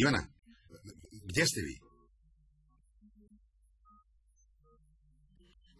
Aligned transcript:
Ivana, 0.00 0.22
gdje 1.28 1.46
ste 1.46 1.60
vi? 1.60 1.74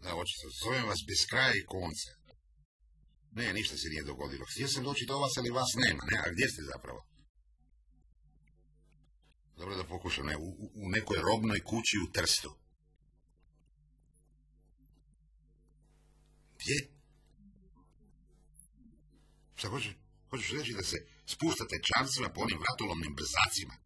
Da, 0.03 0.15
očito, 0.15 0.47
zovem 0.63 0.85
vas 0.91 1.01
bez 1.07 1.25
kraja 1.29 1.53
i 1.55 1.65
konca. 1.65 2.11
Ne, 3.31 3.53
ništa 3.53 3.77
se 3.77 3.87
nije 3.89 4.03
dogodilo. 4.03 4.45
Htio 4.51 4.67
sam 4.67 4.83
doći 4.83 5.05
do 5.05 5.17
vas, 5.19 5.37
ali 5.37 5.49
vas 5.49 5.71
nema. 5.85 6.03
Ne, 6.11 6.17
a 6.17 6.31
gdje 6.33 6.47
ste 6.47 6.61
zapravo? 6.73 7.01
Dobro 9.57 9.75
da 9.75 9.83
pokušam, 9.83 10.25
ne, 10.25 10.37
u, 10.37 10.89
nekoj 10.97 11.17
robnoj 11.29 11.59
kući 11.59 11.95
u 12.05 12.11
Trstu. 12.11 12.51
Gdje? 16.59 16.77
Šta 19.55 19.69
hoćeš? 19.69 19.93
Hoćeš 20.29 20.51
reći 20.51 20.73
da 20.73 20.83
se 20.83 20.97
spuštate 21.25 21.75
čamcima 21.89 22.29
po 22.29 22.41
onim 22.41 22.59
vratolomnim 22.63 23.15
brzacima? 23.15 23.84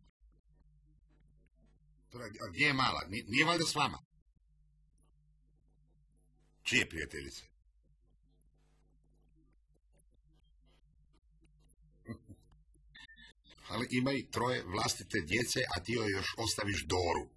A 2.14 2.48
gdje 2.50 2.66
je 2.66 2.74
mala? 2.74 3.02
Nije, 3.08 3.46
valjda 3.46 3.66
s 3.66 3.76
vama? 3.76 4.00
Čije 6.64 6.90
prijateljice? 6.90 7.44
Ali 13.70 13.88
ima 13.92 14.12
i 14.12 14.28
troje 14.32 14.64
vlastite 14.64 15.22
djece, 15.22 15.60
a 15.76 15.84
ti 15.84 15.92
joj 15.92 16.12
još 16.12 16.36
ostaviš 16.38 16.86
Doru. 16.86 17.30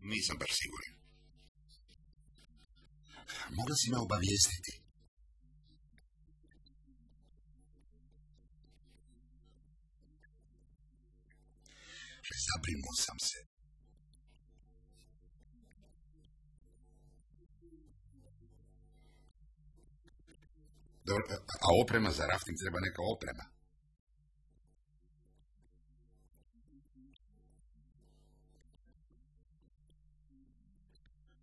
Nisam 0.00 0.38
baš 0.38 0.50
siguran. 0.52 0.94
Mogla 3.50 3.74
si 3.76 3.90
me 3.90 3.98
obavijestiti. 3.98 4.83
Zabrinuo 12.54 12.92
sam 12.96 13.18
se. 13.18 13.38
Dobro, 21.04 21.24
a 21.64 21.66
oprema 21.82 22.10
za 22.10 22.26
rafting 22.26 22.58
treba 22.58 22.80
neka 22.80 23.02
oprema. 23.14 23.44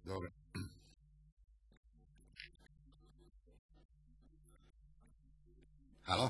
Dobro. 0.04 0.32
Halo? 6.04 6.30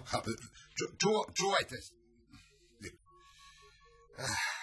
Ču, 0.75 0.86
ču, 1.00 1.34
čuvajte. 1.34 1.78
Ah. 4.18 4.60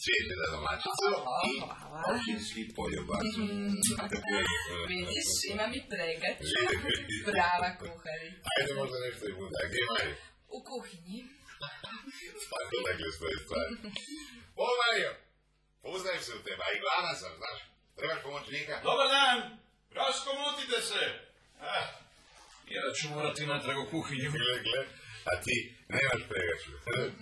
Cvijete 0.00 0.34
da 0.40 0.46
domaćicu 0.56 1.06
i 1.50 1.54
općinski 2.10 2.62
poljubac. 2.78 3.24
Vidiš, 4.90 5.28
imam 5.52 5.70
i 5.78 5.80
pregaču. 5.92 6.56
Prava 7.28 7.70
kuharica. 7.80 8.46
Ajde 8.52 8.72
možda 8.80 8.96
nešto 9.06 9.24
i 9.30 9.34
bude. 9.40 9.56
Gdje 9.68 9.80
imaju? 9.88 10.12
U 10.56 10.58
kuhinji. 10.68 11.18
Tako 12.52 12.76
dakle 12.88 13.08
stoje 13.16 13.36
stvari. 13.44 13.72
O 14.64 14.66
Mario, 14.80 15.12
pouznajem 15.82 16.22
se 16.26 16.32
u 16.38 16.42
tebe, 16.46 16.62
a 16.66 16.68
i 16.74 16.80
gladan 16.82 17.16
sam, 17.22 17.32
znaš. 17.40 17.58
Trebaš 17.96 18.20
pomoćnika? 18.26 18.74
Dobar 18.88 19.08
dan! 19.16 19.38
Raskomotite 20.00 20.78
se! 20.90 21.02
Ah, 21.72 21.86
ja 22.76 22.82
ću 22.96 23.04
morati 23.14 23.46
natrag 23.52 23.78
u 23.78 23.90
kuhinju. 23.90 24.28
Gle, 24.36 24.54
gle. 24.66 24.80
A 25.30 25.32
ti 25.44 25.56
nemaš 25.92 26.22
pregaču. 26.30 26.70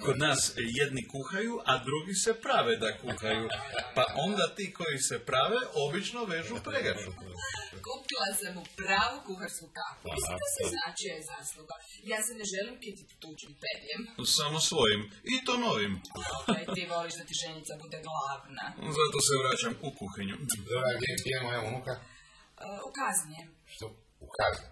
Kod 0.04 0.16
nas 0.18 0.40
jedni 0.80 1.02
kuhaju, 1.12 1.54
a 1.70 1.72
drugi 1.88 2.14
se 2.14 2.32
prave 2.44 2.76
da 2.84 2.90
kuhaju. 3.02 3.48
Pa 3.96 4.04
onda 4.26 4.54
ti 4.56 4.66
koji 4.78 4.98
se 4.98 5.16
prave 5.30 5.60
obično 5.86 6.20
vežu 6.24 6.56
pregaču. 6.68 7.10
Kupila 7.86 8.28
sam 8.40 8.54
u 8.62 8.64
pravu 8.80 9.16
kuharsku 9.28 9.66
kafu. 9.78 10.02
Mislim 10.14 10.36
da 10.42 10.48
se 10.54 10.62
znači 10.74 11.04
je 11.12 11.18
zasluga. 11.32 11.74
Ja 12.12 12.18
se 12.26 12.32
ne 12.38 12.44
želim 12.52 12.76
kititi 12.84 13.14
tuđim 13.22 13.52
perjem. 13.62 14.00
Samo 14.38 14.58
svojim. 14.70 15.00
I 15.32 15.34
to 15.46 15.52
novim. 15.66 15.92
Ovaj, 16.38 16.64
ti 16.74 16.82
voliš 16.94 17.14
da 17.20 17.24
ti 17.28 17.34
ženica 17.44 17.72
bude 17.82 17.98
glavna. 18.08 18.64
Zato 18.98 19.18
se 19.26 19.32
vraćam 19.42 19.74
u 19.88 19.90
kuhinju. 19.98 20.36
Dobra, 20.70 20.90
gdje, 20.98 21.12
je 21.32 21.38
moja 21.46 21.60
unuka? 21.70 21.92
Uh, 22.00 22.78
u 22.88 22.90
kazni 22.98 23.34
je. 23.38 23.44
Što? 23.72 23.86
U 24.26 24.28
kazni? 24.38 24.66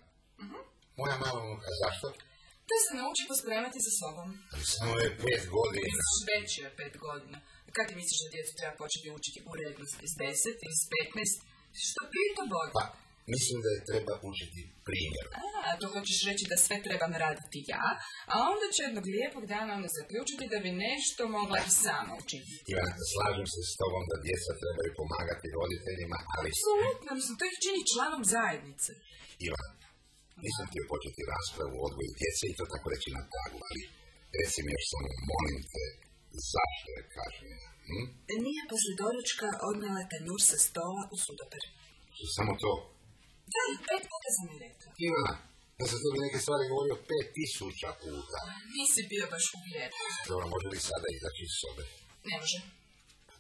Moja 1.01 1.17
mala 1.23 1.41
unuka, 1.47 1.69
zašto? 1.83 2.07
Da 2.71 2.77
se 2.85 2.93
nauči 3.01 3.23
pospremati 3.31 3.79
za 3.87 3.93
sobom. 4.01 4.29
Samo 4.75 4.95
je 5.05 5.09
pet 5.23 5.43
godina. 5.57 6.03
Veći 6.29 6.59
je 6.65 6.71
pet 6.81 6.95
godina. 7.07 7.39
Kad 7.77 7.85
ti 7.89 7.95
misliš 8.01 8.21
da 8.23 8.29
djecu 8.35 8.53
treba 8.59 8.75
početi 8.83 9.09
učiti 9.19 9.39
u 9.51 9.53
reglu 9.61 9.85
iz 10.07 10.13
deset, 10.21 10.59
iz 10.73 10.81
petnaest? 10.93 11.39
Što 11.87 12.01
pita 12.15 12.43
Bog? 12.55 12.69
Pa, 12.77 12.85
mislim 13.35 13.57
da 13.65 13.71
je 13.77 13.87
treba 13.91 14.15
učiti 14.31 14.61
primjer. 14.89 15.27
A, 15.67 15.71
to 15.81 15.87
hoćeš 15.95 16.19
reći 16.29 16.45
da 16.51 16.57
sve 16.67 16.77
trebam 16.87 17.13
raditi 17.25 17.59
ja, 17.73 17.87
a 18.33 18.35
onda 18.53 18.67
će 18.75 18.81
jednog 18.83 19.07
lijepog 19.15 19.45
dana 19.55 19.71
onda 19.79 19.89
zaključiti 19.99 20.51
da 20.53 20.59
bi 20.65 20.81
nešto 20.87 21.23
mogla 21.39 21.59
i 21.69 21.71
sama 21.85 22.13
učiniti. 22.23 22.57
Ivana, 22.73 23.05
slažem 23.13 23.47
se 23.55 23.61
s 23.71 23.73
tobom 23.81 24.03
da 24.11 24.17
djeca 24.27 24.51
trebaju 24.63 24.91
pomagati 25.01 25.55
roditeljima, 25.59 26.19
ali... 26.35 26.49
Apsolutno, 26.53 27.11
mislim, 27.19 27.35
to 27.39 27.45
ih 27.47 27.57
čini 27.65 27.89
članom 27.93 28.23
zajednice. 28.35 28.91
Ivana, 29.47 29.80
nisam 30.45 30.65
htio 30.71 30.85
početi 30.93 31.29
raspravu 31.35 31.75
o 31.79 31.85
odgoju 31.89 32.11
djece 32.21 32.45
i 32.47 32.57
to 32.59 32.65
tako 32.73 32.87
reći 32.95 33.09
na 33.17 33.23
tagu, 33.35 33.59
ali 33.69 33.83
reci 34.39 34.59
mi 34.65 34.71
još 34.77 34.87
samo, 34.93 35.09
molim 35.33 35.59
te, 35.73 35.85
zašto 36.53 36.89
je 36.97 37.03
kažnjena? 37.17 37.69
Hm? 37.89 38.07
Nije 38.47 38.63
poslije 38.71 39.01
doručka 39.05 39.49
odnala 39.71 40.03
tanjur 40.13 40.41
sa 40.51 40.57
stola 40.67 41.03
u 41.15 41.17
sudoper. 41.25 41.63
Samo 42.37 42.53
to. 42.63 42.73
Da, 43.53 43.63
pet 43.87 44.03
puta 44.11 44.29
sam 44.37 44.45
mi 44.51 44.57
rekla. 44.67 44.89
Ivana, 45.07 45.35
ja 45.79 45.85
sam 45.91 45.99
tebi 46.03 46.19
neke 46.27 46.39
stvari 46.45 46.65
govorio 46.73 46.97
pet 47.11 47.27
tisuća 47.37 47.91
puta. 48.03 48.39
Nisi 48.77 49.01
bio 49.13 49.25
baš 49.35 49.45
uvjeren. 49.59 49.93
Dobro, 50.31 50.45
može 50.55 50.67
li 50.73 50.79
sada 50.91 51.09
izaći 51.17 51.43
iz 51.49 51.53
sobe? 51.61 51.85
Ne 52.31 52.37
može. 52.43 52.59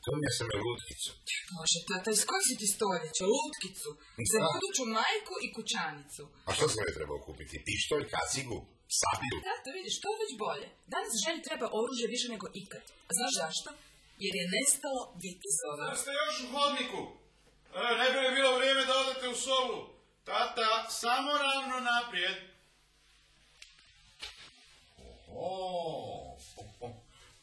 Donio 0.04 0.30
sam 0.38 0.46
je 0.52 0.58
lutkicu. 0.66 1.10
Može, 1.58 1.78
tata, 1.90 2.08
iz 2.16 2.22
kojeg 2.28 2.42
si 2.48 2.54
ti 2.60 2.66
stoljeća? 2.76 3.24
Lutkicu. 3.36 3.90
Za 4.32 4.38
Da. 4.40 4.46
buduću 4.54 4.82
majku 4.98 5.34
i 5.46 5.48
kućanicu. 5.56 6.22
A 6.48 6.50
što 6.56 6.64
sam 6.72 6.82
je 6.88 6.96
trebao 6.98 7.18
kupiti? 7.28 7.56
Pištolj, 7.68 8.04
kacigu, 8.14 8.58
sablju? 9.00 9.36
Tata, 9.48 9.68
vidiš, 9.78 9.96
to 10.02 10.06
je 10.12 10.20
već 10.22 10.32
bolje. 10.44 10.66
Danas 10.94 11.12
ženi 11.24 11.40
treba 11.48 11.66
oružje 11.80 12.06
više 12.14 12.26
nego 12.34 12.46
ikad. 12.62 12.84
A 13.08 13.10
znaš 13.18 13.32
zašto? 13.42 13.68
Jer 14.24 14.32
je 14.40 14.44
nestalo 14.56 15.02
vitezova. 15.24 15.84
Da 15.90 15.96
ste 16.02 16.10
još 16.22 16.34
u 16.44 16.48
hodniku. 16.54 17.00
E, 17.80 17.84
ne 18.00 18.06
bi 18.12 18.18
li 18.24 18.30
bilo 18.38 18.50
vrijeme 18.58 18.82
da 18.88 18.94
odete 19.02 19.26
u 19.34 19.36
sobu. 19.44 19.78
Tata, 20.30 20.66
samo 21.02 21.30
ravno 21.46 21.76
naprijed. 21.92 22.36
O, 25.28 26.19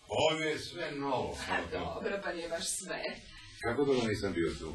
ovo 0.07 0.41
je 0.41 0.59
sve 0.59 0.91
novo. 0.91 1.37
A 1.51 1.57
dobro, 1.71 2.19
pa 2.23 2.33
nije 2.33 2.49
baš 2.49 2.65
sve. 2.79 3.03
Kako 3.61 3.85
dugo 3.85 4.07
nisam 4.07 4.33
bio 4.33 4.49
tu? 4.59 4.71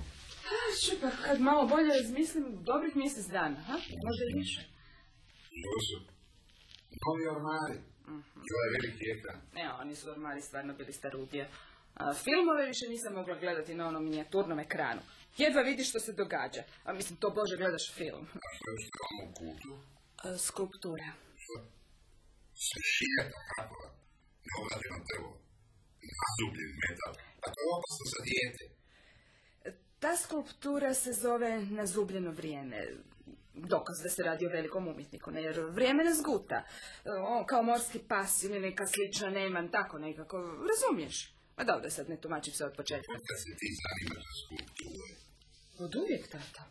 Šu, 0.83 1.01
pa 1.01 1.11
kad 1.25 1.41
malo 1.41 1.67
bolje 1.67 1.95
razmislim, 2.03 2.45
dobrih 2.65 2.97
mjesec 2.97 3.27
dana, 3.27 3.61
ha? 3.61 3.73
Možda 4.07 4.25
i 4.31 4.39
više. 4.39 4.61
To 5.65 5.75
su 5.87 5.97
novi 7.05 7.27
ormari. 7.37 7.79
I 8.47 8.49
ovaj 8.57 8.71
veliki 8.77 9.05
ekran. 9.15 9.41
Ne, 9.55 9.73
oni 9.73 9.95
su 9.97 10.11
ormari 10.11 10.41
stvarno 10.41 10.75
bili 10.75 10.93
starudije. 10.93 11.49
A, 11.95 12.15
filmove 12.15 12.67
više 12.67 12.89
nisam 12.89 13.15
mogla 13.15 13.35
gledati 13.35 13.75
na 13.75 13.89
onom 13.89 14.05
minijaturnom 14.05 14.59
ekranu. 14.59 15.01
Jedva 15.39 15.63
vidiš 15.63 15.89
što 15.89 16.01
se 16.01 16.13
događa. 16.13 16.63
A 16.85 16.93
mislim, 16.93 17.19
to 17.19 17.31
bože 17.31 17.57
gledaš 17.57 17.93
film. 17.95 18.27
A 18.35 18.49
što 18.57 18.71
je 18.71 18.77
što 18.87 18.99
vam 19.05 19.29
u 19.29 19.35
kutu? 19.35 19.79
A, 20.17 20.39
skulptura. 20.39 21.13
Sve 22.55 22.83
šije 24.43 24.53
kako? 24.53 24.83
Neobradeno 24.85 24.99
drvo. 25.11 25.31
Nazubljen 26.23 26.73
metal. 26.85 27.13
A 27.45 27.47
to 27.53 27.59
je 27.63 27.69
opasno 27.79 28.05
za 28.15 28.21
dijete. 28.29 28.65
Ta 29.99 30.17
skulptura 30.17 30.95
se 30.95 31.13
zove 31.13 31.67
Nazubljeno 31.67 32.31
vrijeme. 32.31 32.77
Dokaz 33.55 33.97
da 34.03 34.09
se 34.09 34.23
radi 34.23 34.47
o 34.47 34.51
velikom 34.51 34.89
umjetniku, 34.89 35.31
ne, 35.31 35.43
jer 35.43 35.61
vrijeme 35.61 36.05
nas 36.05 36.19
guta. 36.25 36.65
On 37.29 37.47
kao 37.47 37.63
morski 37.63 37.99
pas 37.99 38.43
ili 38.43 38.61
neka 38.61 38.85
slična 38.87 39.31
neman, 39.31 39.71
tako 39.71 39.99
nekako, 39.99 40.37
razumiješ? 40.71 41.35
Ma 41.57 41.65
dobro, 41.65 41.91
sad 41.91 42.09
ne 42.09 42.21
tumačim 42.21 42.53
se 42.55 42.65
od 42.65 42.73
početka. 42.77 43.13
Kad 43.13 43.39
se 43.45 43.51
ti 43.61 43.67
zanimaš 43.83 44.25
za 44.29 44.35
skulpture, 44.45 45.15
Od 45.79 45.95
uvijek, 45.97 46.29
tata. 46.29 46.63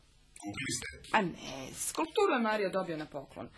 kupili 0.41 0.71
ste 0.77 1.17
A 1.17 1.21
ne, 1.21 1.73
skulpturu 1.75 2.33
je 2.33 2.39
Mario 2.39 2.69
dobio 2.69 2.97
na 2.97 3.05
poklon. 3.05 3.49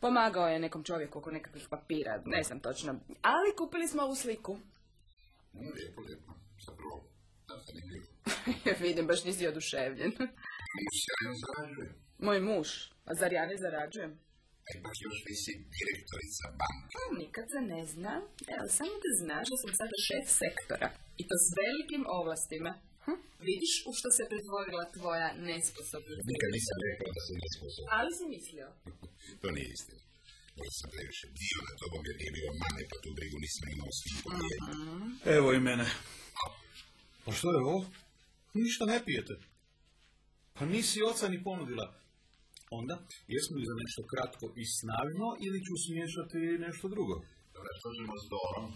Pomagao 0.00 0.48
je 0.48 0.58
nekom 0.58 0.84
čovjeku 0.84 1.18
oko 1.18 1.30
nekakvih 1.30 1.66
papira, 1.70 2.22
ne 2.26 2.42
znam 2.42 2.60
točno. 2.60 3.00
Ali 3.22 3.56
kupili 3.56 3.88
smo 3.88 4.02
ovu 4.02 4.14
sliku. 4.14 4.58
Lijepo, 5.54 6.00
lijepo. 6.00 6.32
Zapravo, 6.66 6.96
da 7.48 7.54
zanimljivo. 7.66 8.06
Vidim, 8.86 9.06
baš 9.06 9.24
nisi 9.24 9.46
oduševljen. 9.46 10.12
Sjajno 11.00 11.34
zarađuje. 11.44 11.88
Moj 12.18 12.40
muž, 12.40 12.68
a 13.04 13.14
zar 13.14 13.32
ja 13.32 13.46
ne 13.46 13.56
zarađujem? 13.64 14.12
A 14.66 14.68
ipak 14.78 14.94
još 15.06 15.18
nisi 15.28 15.52
direktorica 15.78 16.44
banke. 16.60 16.94
Pa, 16.94 17.02
Nikad 17.22 17.46
se 17.52 17.60
ne 17.72 17.82
zna. 17.92 18.14
Evo, 18.54 18.64
samo 18.78 18.94
da 19.04 19.10
znaš 19.22 19.46
da 19.52 19.56
sam 19.62 19.72
sada 19.80 19.96
šef 20.06 20.26
sektora. 20.42 20.88
I 21.20 21.22
to 21.28 21.34
s 21.44 21.46
velikim 21.60 22.02
ovlastima. 22.18 22.70
Hm? 23.04 23.18
Vidiš 23.48 23.72
u 23.88 23.90
što 23.98 24.08
se 24.16 24.22
pretvorila 24.30 24.84
tvoja 24.96 25.28
nesposobnost? 25.48 26.24
Nikad 26.32 26.50
nisam 26.56 26.76
rekao 26.88 27.08
da 27.16 27.20
sam 27.26 27.36
nesposoban. 27.44 27.90
Ali 27.98 28.10
si 28.16 28.24
mislio. 28.36 28.66
To 29.40 29.48
nije 29.56 29.68
istina. 29.76 30.02
Možda 30.58 30.74
sam 30.80 30.88
previše 30.94 31.26
bio 31.40 31.58
na 31.68 31.74
tobom 31.80 32.02
jer 32.08 32.16
nije 32.20 32.32
bilo 32.38 32.52
mane, 32.62 32.82
pa 32.90 32.96
tu 33.02 33.08
brigu 33.18 33.36
nisam 33.44 33.64
imao 33.74 33.90
svim 33.98 34.18
podijeliti. 34.24 34.72
Evo 35.36 35.48
i 35.52 35.60
mene. 35.68 35.86
Pa 37.24 37.30
što 37.38 37.46
je 37.52 37.58
ovo? 37.72 37.80
Ništa 38.62 38.84
ne 38.92 38.98
pijete. 39.06 39.34
Pa 40.56 40.62
nisi 40.74 40.98
oca 41.10 41.26
ni 41.28 41.38
ponudila. 41.48 41.86
Onda, 42.78 42.94
jesmo 43.34 43.54
li 43.56 43.70
za 43.70 43.76
nešto 43.82 44.00
kratko 44.10 44.46
i 44.62 44.64
snažno 44.78 45.28
ili 45.46 45.58
ću 45.66 45.74
smiješati 45.84 46.38
nešto 46.66 46.86
drugo? 46.94 47.16
Dobro, 47.54 47.70
što 47.78 47.88
ćemo 47.96 48.12
s 48.22 48.24
Dorom? 48.34 48.66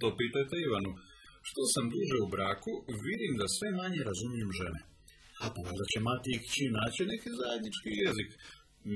To 0.00 0.08
pitajte 0.20 0.54
Ivanu. 0.66 0.92
Što 1.48 1.62
sam 1.72 1.84
duže 1.94 2.16
u 2.24 2.30
braku, 2.34 2.72
vidim 3.06 3.32
da 3.40 3.54
sve 3.56 3.68
manje 3.80 4.00
razumijem 4.10 4.50
žene. 4.60 4.80
A 5.42 5.46
pa 5.52 5.58
valjda 5.66 5.84
će 5.92 5.98
mati 6.08 6.28
i 6.32 6.40
kći 6.44 6.64
naći 6.78 7.10
neki 7.12 7.30
zajednički 7.40 7.90
jezik. 8.04 8.30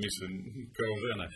Mislim, 0.05 0.33
kao 0.79 0.93
žena. 1.05 1.27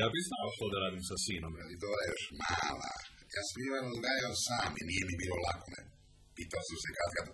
Ja 0.00 0.06
bi 0.12 0.20
znao 0.28 0.48
što 0.54 0.64
da 0.72 0.78
radim 0.84 1.04
sa 1.10 1.16
sinom. 1.24 1.52
Dora 1.82 2.02
je 2.04 2.12
još 2.14 2.24
mala. 2.42 2.92
Ja 3.34 3.42
sam 3.48 3.58
Ivanu 3.66 3.88
odgajao 3.96 4.34
sam 4.46 4.70
i 4.80 4.82
nije 4.90 5.02
mi 5.08 5.14
bilo 5.22 5.36
lako. 5.46 5.66
Ne? 5.74 5.82
Pitao 6.38 6.62
sam 6.68 6.76
se 6.82 6.88
kad 6.98 7.10
kad... 7.16 7.26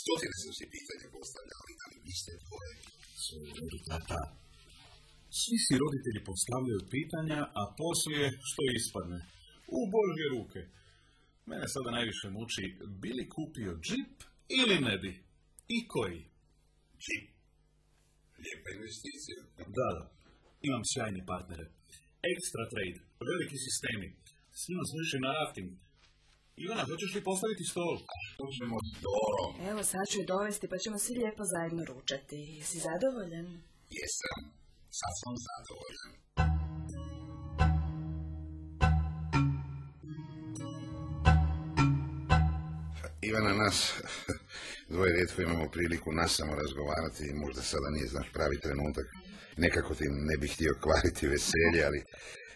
Stotine 0.00 0.36
sam 0.42 0.52
si 0.58 0.64
pitanja 0.76 1.06
postavljali, 1.18 1.72
ali 1.84 1.96
niste 2.06 2.32
dvoje. 2.44 2.74
Tata. 3.90 4.20
Svi 5.40 5.56
si 5.64 5.72
roditelji 5.82 6.20
postavljaju 6.30 6.80
pitanja, 6.96 7.40
a 7.60 7.62
poslije 7.82 8.24
što 8.48 8.62
ispadne? 8.78 9.18
U 9.78 9.80
Božje 9.94 10.26
ruke. 10.34 10.60
Mene 11.50 11.66
sada 11.74 11.90
najviše 11.98 12.26
muči, 12.36 12.64
bi 13.00 13.10
li 13.18 13.24
kupio 13.36 13.72
džip 13.84 14.14
ili 14.60 14.76
ne 14.88 14.94
bi? 15.02 15.10
I 15.76 15.78
koji? 15.92 16.20
Čip. 17.04 17.33
Lijepa 18.44 18.68
investicija. 18.76 19.38
Da, 19.78 19.88
da. 19.96 20.02
Imam 20.68 20.82
sjajne 20.92 21.20
partnere. 21.32 21.64
Extra 22.32 22.62
trade, 22.72 22.98
veliki 23.30 23.56
sistemi. 23.66 24.08
S 24.58 24.60
njima 24.68 24.82
smo 24.88 24.96
išli 25.04 25.18
na 25.26 25.30
rafting. 25.38 25.68
Ivana, 26.64 26.84
hoćeš 26.90 27.10
li 27.14 27.26
postaviti 27.30 27.64
stol? 27.72 27.96
Što 28.32 28.44
ćemo 28.56 28.76
s 28.88 28.90
Dorom? 29.06 29.52
Evo, 29.70 29.82
sad 29.92 30.04
ću 30.10 30.16
je 30.20 30.30
dovesti, 30.34 30.66
pa 30.72 30.76
ćemo 30.82 30.96
svi 30.98 31.14
lijepo 31.20 31.42
zajedno 31.54 31.82
ručati. 31.92 32.36
Jesi 32.58 32.78
zadovoljan? 32.86 33.46
Jesam. 33.96 34.40
Sad 35.00 35.14
sam 35.20 35.34
zadovoljan. 35.46 36.10
Ivana, 43.28 43.52
nas 43.64 43.78
dvoje 44.94 45.12
rijetko 45.12 45.42
imamo 45.42 45.68
priliku 45.68 46.12
nas 46.12 46.36
samo 46.36 46.54
razgovarati 46.54 47.22
i 47.26 47.34
možda 47.34 47.62
sada 47.62 47.90
nije 47.90 48.06
znaš 48.06 48.28
pravi 48.32 48.60
trenutak. 48.60 49.06
Nekako 49.56 49.94
ti 49.94 50.04
ne 50.08 50.36
bih 50.36 50.54
htio 50.54 50.74
kvariti 50.80 51.28
veselje, 51.28 51.84
ali 51.86 52.04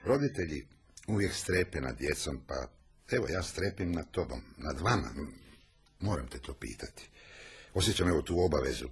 roditelji 0.05 0.67
uvijek 1.06 1.32
strepe 1.35 1.81
nad 1.81 1.96
djecom, 1.99 2.40
pa 2.46 2.69
evo 3.11 3.26
ja 3.29 3.43
strepim 3.43 3.93
nad 3.93 4.11
tobom, 4.11 4.40
nad 4.56 4.81
vama. 4.81 5.11
Moram 6.00 6.29
te 6.29 6.38
to 6.38 6.55
pitati. 6.55 7.08
Osjećam 7.75 8.08
evo 8.08 8.23
tu 8.23 8.40
obavezu. 8.40 8.88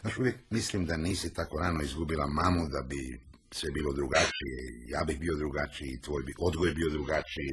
Znaš, 0.00 0.18
uvijek 0.18 0.36
mislim 0.50 0.86
da 0.86 0.96
nisi 0.96 1.34
tako 1.34 1.58
rano 1.58 1.82
izgubila 1.82 2.26
mamu 2.26 2.68
da 2.68 2.82
bi 2.82 3.20
sve 3.50 3.70
bilo 3.70 3.92
drugačije. 3.92 4.56
Ja 4.86 5.04
bih 5.04 5.18
bio 5.18 5.34
drugačiji, 5.34 5.88
i 5.88 6.00
tvoj 6.00 6.22
bi 6.22 6.34
odgoj 6.38 6.74
bio 6.74 6.90
drugačiji. 6.90 7.50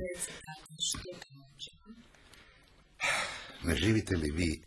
Ne 3.63 3.75
živite 3.75 4.15
li 4.15 4.31
vi 4.31 4.63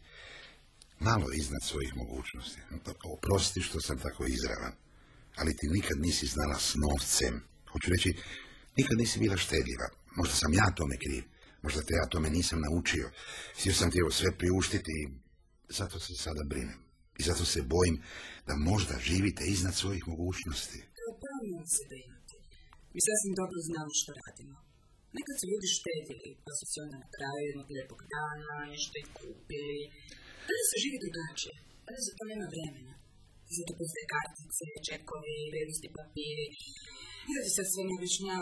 malo 0.98 1.26
iznad 1.34 1.62
svojih 1.62 1.96
mogućnosti? 1.96 2.60
Oprosti 3.14 3.60
što 3.60 3.80
sam 3.80 3.98
tako 3.98 4.26
izravan, 4.26 4.72
ali 5.36 5.56
ti 5.56 5.66
nikad 5.76 5.96
nisi 6.00 6.26
znala 6.26 6.58
s 6.58 6.74
novcem. 6.74 7.34
Hoću 7.72 7.90
reći, 7.90 8.10
nikad 8.76 8.98
nisi 8.98 9.18
bila 9.18 9.36
štedljiva. 9.36 9.88
Možda 10.16 10.34
sam 10.34 10.52
ja 10.54 10.66
tome 10.76 10.96
kriv. 11.04 11.24
Možda 11.62 11.80
te 11.82 11.94
ja 11.94 12.06
tome 12.12 12.28
nisam 12.30 12.58
naučio. 12.66 13.06
Htio 13.58 13.74
sam 13.74 13.90
ti 13.90 13.98
evo 14.02 14.10
sve 14.10 14.30
priuštiti 14.40 14.92
i 15.02 15.04
zato 15.78 15.96
se 16.04 16.12
sada 16.14 16.42
brinem. 16.52 16.78
I 17.18 17.22
zato 17.28 17.44
se 17.52 17.68
bojim 17.74 17.96
da 18.48 18.54
možda 18.70 18.94
živite 19.10 19.42
iznad 19.54 19.74
svojih 19.74 20.02
mogućnosti. 20.12 20.78
Upravljamo 21.12 21.66
se 21.74 21.82
brinuti. 21.90 22.36
Mi 22.94 23.00
sasvim 23.08 23.34
dobro 23.40 23.58
znamo 23.68 23.92
što 24.00 24.10
radimo. 24.22 24.56
Nekad 25.18 25.34
su 25.38 25.44
ljudi 25.52 25.68
štedili, 25.78 26.28
pa 26.44 26.52
su 26.58 26.64
se 26.70 26.78
onda 26.84 26.96
na 27.04 27.08
kraju 27.16 27.42
jednog 27.48 27.68
lijepog 27.74 28.00
dana 28.14 28.56
nešto 28.72 28.94
i 29.02 29.10
kupili. 29.18 29.80
Danas 30.48 30.66
se 30.70 30.76
živi 30.84 30.98
drugačije, 31.04 31.54
danas 31.86 32.02
za 32.08 32.12
to 32.18 32.22
nema 32.30 32.46
vremena. 32.52 32.92
Zato 33.56 33.72
postoje 33.78 34.04
kartice, 34.14 34.64
čekovi, 34.88 35.36
vrijednosti 35.52 35.88
papiri. 35.98 36.46
I 37.28 37.30
da 37.34 37.40
ti 37.44 37.50
sad 37.56 37.66
sve 37.72 37.82
navišnja, 37.92 38.36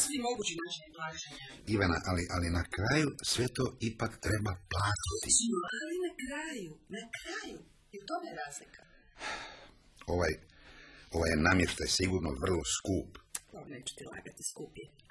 svi 0.00 0.16
mogući 0.26 0.52
načini 0.60 0.88
plaćanja. 0.96 1.44
Ivana, 1.74 1.98
ali, 2.10 2.22
ali 2.34 2.56
na 2.58 2.64
kraju 2.76 3.08
sve 3.32 3.46
to 3.56 3.64
ipak 3.90 4.12
treba 4.26 4.52
platiti. 4.72 5.30
Ali 5.82 5.96
na 6.06 6.12
kraju, 6.22 6.72
na 6.96 7.02
kraju, 7.16 7.58
i 7.96 7.98
tome 8.08 8.26
je 8.30 8.38
razlika. 8.44 8.82
Ovaj, 10.14 10.32
ovaj 11.16 11.30
je 11.32 11.44
namještaj 11.48 11.88
sigurno 11.98 12.30
vrlo 12.42 12.62
skup. 12.76 13.10
To 13.50 13.58
neću 13.74 13.92
ti 13.96 14.04
lagati 14.12 14.42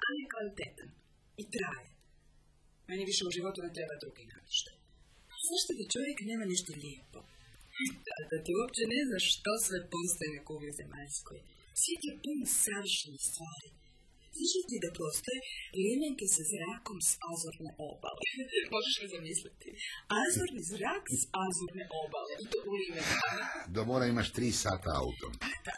ali 0.06 0.18
je 0.22 0.30
kvalitetan. 0.32 0.88
I 1.42 1.44
traje. 1.54 1.88
Meni 2.88 3.02
više 3.10 3.22
u 3.24 3.34
životu 3.36 3.58
ne 3.66 3.70
treba 3.76 3.94
drugi 4.02 4.24
namještaj. 4.32 4.79
Zašto 5.48 5.70
da 5.78 5.84
čovjek 5.94 6.18
nema 6.30 6.44
nešto 6.52 6.70
lijepo? 6.82 7.20
Da, 8.06 8.16
da 8.30 8.36
ti 8.44 8.50
uopće 8.58 8.82
ne 8.94 9.00
znaš 9.08 9.24
što 9.34 9.50
sve 9.66 9.78
postoji 9.94 10.30
na 10.36 10.42
kugli 10.48 10.72
zemaljskoj. 10.80 11.38
Svijet 11.80 12.02
je 12.08 12.14
pun 12.24 12.38
savršenih 12.62 13.22
stvari. 13.30 13.68
Znaš 14.36 14.52
li 14.56 14.62
ti 14.70 14.76
da 14.84 14.90
postoje 15.02 15.38
limenke 15.84 16.26
sa 16.34 16.42
zrakom 16.52 16.98
s 17.08 17.10
azorne 17.32 17.70
obale? 17.90 18.24
Možeš 18.74 18.94
li 19.00 19.06
zamisliti? 19.16 19.68
Azorni 20.22 20.62
zrak 20.72 21.04
s 21.20 21.22
azorne 21.46 21.84
obale. 22.02 22.32
I 22.42 22.44
to 22.52 22.58
u 22.70 22.72
limenkama. 22.80 23.46
Do 23.74 23.80
mora 23.90 24.04
imaš 24.06 24.28
tri 24.36 24.48
sata 24.64 24.90
autom. 25.02 25.32
Da. 25.66 25.76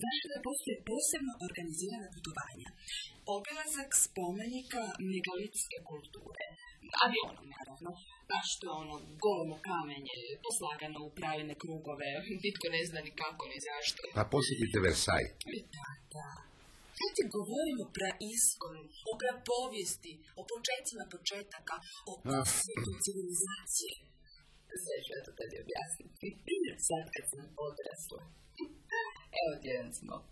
Znaš 0.00 0.18
da 0.32 0.44
postoje 0.48 0.76
posebno 0.90 1.32
organizirana 1.48 2.08
putovanja? 2.14 2.68
Obilazak 3.36 3.90
spomenika 4.06 4.82
megalitske 5.12 5.78
kulture. 5.90 6.44
Avionom, 7.04 7.46
naravno. 7.56 7.90
Baš 8.32 8.48
to 8.60 8.68
ono, 8.82 8.94
golemo 9.24 9.56
kamenje, 9.68 10.14
poslagano 10.46 10.98
u 11.08 11.10
pravilne 11.18 11.54
krugove. 11.62 12.08
Nitko 12.44 12.66
ne 12.74 12.80
zna 12.88 13.00
ni 13.06 13.12
kako, 13.20 13.42
ni 13.52 13.58
zašto. 13.68 14.00
Pa 14.16 14.22
posjetite 14.34 14.76
Versailles. 14.86 15.34
Da, 15.76 15.88
da. 16.14 16.28
Ja 17.00 17.08
ti 17.16 17.22
govorim 17.36 17.76
o 17.84 17.86
praiskom, 17.98 18.76
o 19.10 19.12
prapovijesti, 19.20 20.12
o 20.40 20.42
početcima 20.52 21.04
početaka, 21.14 21.76
o 22.10 22.12
osvijetu 22.40 22.90
civilizacije. 23.04 23.94
Sve 24.82 24.96
ću 25.04 25.10
ja 25.16 25.20
to 25.26 25.32
tebi 25.38 25.56
objasniti. 25.64 26.26
Sad 26.88 27.04
kad 27.14 27.24
sam 27.30 27.44
odrasla. 27.66 28.22
Evo 29.40 29.52
ti 29.60 29.66
jedan 29.72 29.92
smok. 29.98 30.28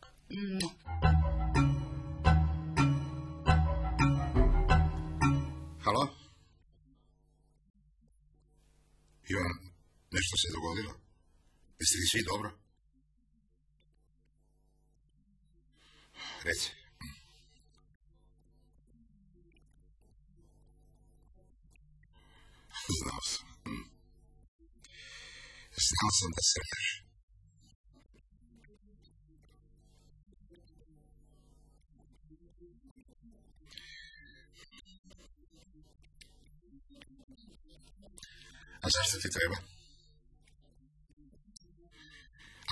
Halo? 5.85 6.22
Ivan, 9.33 9.55
nešto 10.17 10.35
se 10.43 10.55
dogodilo? 10.57 10.93
Jeste 11.79 11.97
li 11.99 12.07
svi 12.13 12.23
dobro? 12.31 12.49
Reci. 16.47 16.71
Znao 23.01 23.23
sam. 23.33 23.47
Znao 25.89 26.11
sam 26.19 26.31
da 26.37 26.43
se 26.51 26.61
zašto 38.97 39.17
ti 39.23 39.29
treba. 39.37 39.59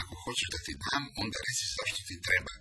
Ako 0.01 0.13
hoćeš 0.25 0.49
da 0.55 0.59
ti 0.67 0.73
dam, 0.85 1.03
onda 1.23 1.39
reci 1.47 1.65
zašto 1.77 2.01
ti 2.09 2.17
treba. 2.29 2.55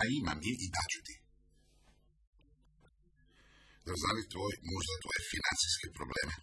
a 0.00 0.02
imam 0.20 0.38
je 0.46 0.52
i 0.64 0.66
daću 0.76 1.00
ti. 1.06 1.14
Da 3.86 3.92
znali 4.02 4.30
tvoj, 4.32 4.52
možda 4.72 4.94
tvoje 5.02 5.20
financijske 5.32 5.86
probleme. 5.98 6.34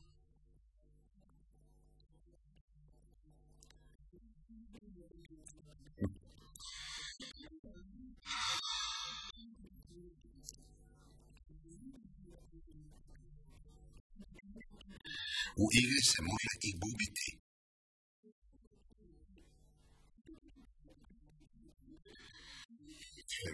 U 15.63 15.65
igri 15.79 16.01
se 16.11 16.19
može 16.29 16.51
i 16.67 16.71
gubiti. 16.81 17.27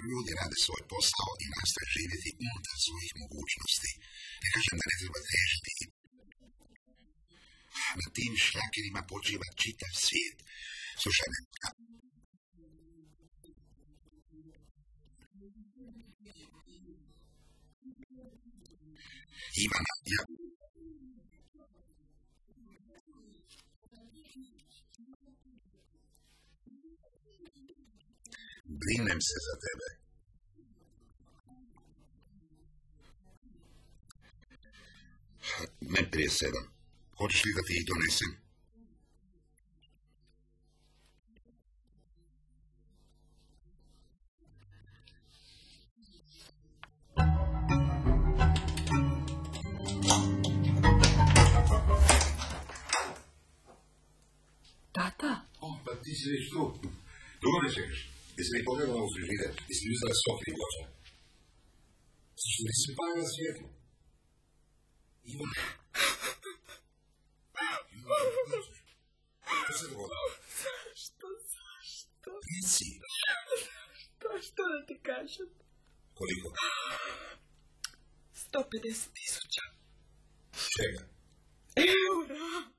Ljudi 0.10 0.32
rade 0.40 0.58
svoj 0.66 0.82
posao 0.92 1.32
i 1.44 1.46
nastoje 1.56 1.88
živjeti 1.96 2.30
unutar 2.46 2.78
svojih 2.86 3.12
mogućnosti. 3.24 3.92
Ne 4.44 4.50
kažem 4.56 4.76
da 4.80 4.86
ne 4.90 4.96
treba 5.00 5.20
težiti 5.34 5.74
na 8.02 8.08
tim 8.16 8.34
šljakerima 8.46 9.02
počiva 9.12 9.48
čitav 9.62 9.94
svijet. 10.06 10.40
Slušaj 11.02 11.28
me, 11.34 11.40
Ivana, 19.64 19.94
ja 20.14 20.22
Brinem 28.80 29.20
se 29.28 29.38
za 29.48 29.56
tebe. 29.64 29.88
Ne 35.82 36.12
prije 36.12 36.30
sedam. 36.30 36.66
Hoćeš 37.18 37.46
li 37.46 37.54
da 37.56 37.62
ti 37.68 37.74
ih? 37.74 38.47
Ti 56.18 56.24
si 56.24 56.30
već 56.36 56.46
tu. 56.52 56.62
Dugo 57.42 57.58
ne 57.64 57.70
čekaš. 57.76 58.00
Jesi 58.38 58.52
li 58.56 58.66
pogledala 58.70 59.02
u 59.04 59.10
frižider? 59.14 59.52
Jesi 59.70 59.84
li 59.88 59.96
uzela 59.96 60.16
sofri 60.24 60.50
i 60.52 60.56
ploča? 60.58 60.84
Zašto 62.42 62.62
nisi 62.68 62.96
palila 62.98 63.26
svijetlo? 63.34 63.68
Što 69.64 69.74
se 69.80 69.86
dogodilo? 69.92 70.28
Što? 71.04 71.26
Reci. 72.50 72.90
Što 74.48 74.62
da 74.74 74.80
ti 74.88 74.96
kažem? 75.10 75.50
Koliko? 76.18 76.48
150 78.54 79.08
tisuća 79.18 79.66
Čega? 80.76 81.02
eura. 81.76 82.77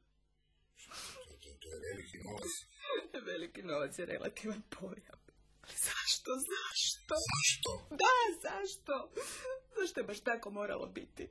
Novac 3.70 3.98
je 3.98 4.06
relativan 4.06 4.62
pojam. 4.76 5.18
Ali 5.64 5.76
zašto, 5.90 6.30
zašto? 6.52 7.14
Zašto? 7.30 7.70
Da, 8.02 8.16
zašto? 8.46 8.94
Zašto 9.76 10.00
je 10.00 10.04
baš 10.10 10.20
tako 10.20 10.50
moralo 10.50 10.86
biti? 10.86 11.24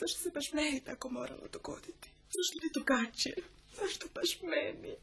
Zašto 0.00 0.16
se 0.22 0.30
baš 0.36 0.52
meni 0.52 0.84
tako 0.84 1.06
moralo 1.18 1.46
dogoditi? 1.56 2.08
Zašto 2.36 2.54
ne 2.62 2.68
drugačije? 2.76 3.36
Zašto 3.78 4.04
baš 4.14 4.30
meni? 4.52 4.94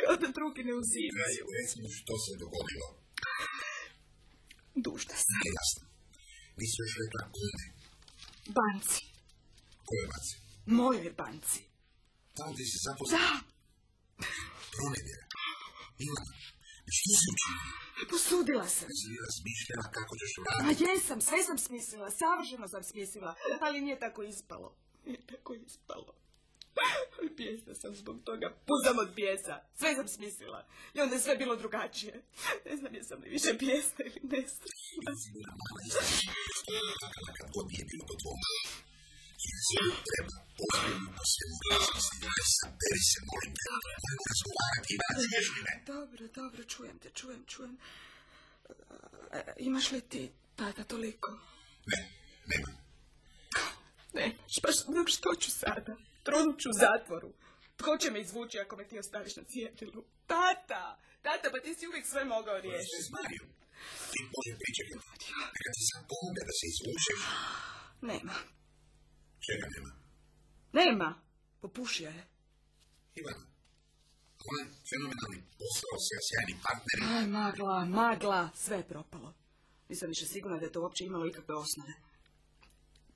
Kao 0.00 0.16
da 0.22 0.28
drugi 0.38 0.62
ne 0.68 0.74
uzimaju. 0.82 1.42
Reci 1.56 1.74
mi 1.82 1.88
što 2.00 2.14
se 2.24 2.32
dogodilo. 2.42 2.88
Dužna 4.84 5.14
sam. 5.24 5.34
Nije 5.40 5.52
jasno. 5.60 5.84
Nisi 6.58 6.76
još 6.82 6.94
rekla 7.02 7.22
kome. 7.36 7.64
Banci. 8.56 9.02
Koje 9.88 10.06
baci? 10.12 10.34
Mojoj 10.66 11.12
banci. 11.22 11.60
Tamo 12.36 12.52
ti 12.56 12.64
si 12.70 12.78
zaposlen. 12.86 13.20
Da, 13.20 13.28
Pronevjera. 14.74 15.24
Što 17.96 18.06
posudila 18.10 18.66
sam. 18.68 18.88
Jesi 18.88 19.72
kako 19.96 20.16
ćeš 20.20 20.32
A 20.38 20.62
raditi? 20.62 20.84
jesam, 20.84 21.20
sve 21.20 21.42
sam 21.42 21.58
smislila, 21.58 22.10
savršeno 22.10 22.68
sam 22.68 22.82
smislila, 22.82 23.34
ali 23.60 23.80
nije 23.80 23.98
tako 23.98 24.22
ispalo. 24.22 24.76
Nije 25.06 25.26
tako 25.26 25.54
ispalo. 25.54 26.14
Ali 27.18 27.30
bijesna 27.30 27.74
sam 27.74 27.94
zbog 27.94 28.16
toga, 28.24 28.46
puzam 28.66 28.98
od 28.98 29.14
bijesa. 29.14 29.60
Sve 29.74 29.94
sam 29.94 30.08
smislila. 30.08 30.66
I 30.94 31.00
onda 31.00 31.14
je 31.14 31.20
sve 31.20 31.36
bilo 31.36 31.56
drugačije. 31.56 32.24
Ne 32.66 32.76
znam 32.76 32.94
jesam 32.94 33.18
li 33.22 33.30
više 33.30 33.52
bijesna 33.60 34.04
ili 34.04 34.44
istina. 34.44 35.52
Kakala 37.00 37.32
kad 37.38 37.48
god 37.54 37.66
Jesi 39.46 39.76
treba 40.08 40.34
ozbiljno 40.64 41.08
po 41.16 41.24
svemu. 41.32 41.56
Ne 42.24 42.44
saberi 42.54 43.02
se, 43.10 43.18
molim 43.28 43.52
te. 43.56 43.66
Moramo 44.02 44.24
razgovarati, 44.32 44.92
čuješ 45.06 45.48
li 45.54 45.60
me? 45.66 45.72
Dobro, 45.86 46.28
dobro, 46.40 46.64
čujem 46.64 46.98
te, 46.98 47.10
čujem, 47.10 47.44
čujem. 47.46 47.74
E, 49.32 49.40
imaš 49.58 49.90
li 49.92 50.00
ti, 50.02 50.22
tata, 50.56 50.84
toliko? 50.84 51.30
Ne, 51.86 52.00
nema. 52.46 52.70
Ne, 54.12 54.26
pa 54.62 54.68
š- 54.72 54.84
što 55.06 55.34
ću 55.34 55.50
sada? 55.52 55.92
Tronut 56.22 56.60
ću 56.60 56.68
u 56.70 56.78
zatvoru. 56.84 57.30
Tko 57.76 57.98
će 58.00 58.10
me 58.10 58.20
izvući 58.20 58.58
ako 58.58 58.76
me 58.76 58.88
ti 58.88 58.98
ostaviš 58.98 59.36
na 59.36 59.42
cjedilu? 59.44 60.04
Tata! 60.26 60.84
Tata, 61.22 61.46
pa 61.52 61.58
ti 61.60 61.74
si 61.74 61.86
uvijek 61.88 62.06
sve 62.06 62.24
mogao 62.24 62.54
Što 62.54 62.54
je 62.56 62.62
riješiti. 62.62 63.12
Marijom? 63.12 63.48
Ti 64.12 64.20
može 64.32 64.52
pričekati. 64.60 65.24
Neka 65.54 65.70
ti 65.76 65.82
sam 65.90 66.00
pomogne 66.10 66.42
da 66.48 66.52
se 66.58 66.64
izvučeš. 66.72 67.20
Nema. 68.10 68.34
Čega 69.46 69.66
nema? 69.74 69.92
Nema! 70.72 71.08
Popušio 71.60 72.08
je. 72.08 72.24
Ivana, 73.20 73.44
onaj 74.50 74.66
fenomenalni 74.90 75.40
posao, 75.58 75.94
sve 76.06 76.18
sjajni 76.26 76.54
partneri. 76.64 77.02
Aj, 77.14 77.26
magla, 77.38 77.84
magla, 77.84 78.40
sve 78.64 78.76
je 78.76 78.88
propalo. 78.88 79.30
Nisam 79.88 80.08
više 80.08 80.26
sigurna 80.26 80.58
da 80.58 80.64
je 80.66 80.72
to 80.72 80.80
uopće 80.82 81.04
imalo 81.04 81.26
ikakve 81.26 81.54
osnove. 81.64 81.94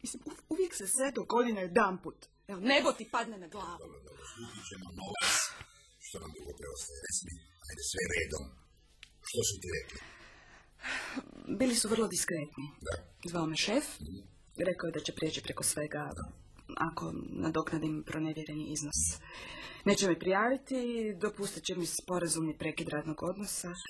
Mislim, 0.02 0.23
uvijek 0.49 0.73
se 0.75 0.87
sve 0.87 1.06
dogodi 1.18 1.52
na 1.52 1.61
jedan 1.61 2.02
put. 2.02 2.18
Evo, 2.49 2.61
nebo 2.61 2.92
ti 2.92 3.04
padne 3.14 3.37
na 3.38 3.49
glavu. 3.54 3.78
Dobro, 3.85 4.00
dobro, 4.08 4.23
skupit 4.32 4.64
ćemo 4.70 4.87
novac. 4.99 5.35
Što 6.06 6.16
nam 6.23 6.30
drugo 6.37 6.52
preostaje? 6.61 6.99
Reci 7.06 7.23
mi, 7.26 7.35
ajde 7.68 7.82
sve 7.90 8.02
redom. 8.14 8.44
Što 9.28 9.40
su 9.49 9.54
ti 9.61 9.68
rekli? 9.76 10.00
Bili 11.58 11.75
su 11.75 11.88
vrlo 11.88 12.06
diskretni. 12.08 12.66
Da. 12.87 12.94
Zvao 13.30 13.47
me 13.47 13.56
šef, 13.56 13.85
rekao 14.64 14.86
je 14.88 14.92
da 14.92 15.00
će 15.00 15.12
prijeći 15.12 15.42
preko 15.42 15.62
svega 15.62 16.10
ako 16.76 17.12
nadoknadim 17.44 18.04
pronevjereni 18.06 18.72
iznos. 18.72 19.00
Neće 19.84 20.08
me 20.08 20.18
prijaviti, 20.18 20.78
dopustit 21.20 21.64
će 21.64 21.74
mi 21.74 21.86
sporazumni 21.86 22.58
prekid 22.58 22.88
radnog 22.88 23.18
odnosa. 23.22 23.70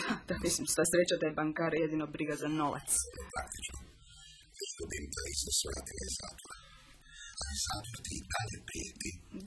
Da, 0.00 0.12
da, 0.28 0.34
mislim, 0.42 0.66
sva 0.66 0.84
sreća 0.92 1.16
da 1.20 1.26
je 1.26 1.38
bankar 1.40 1.74
jedino 1.74 2.06
briga 2.06 2.34
za 2.36 2.48
novac. 2.48 2.90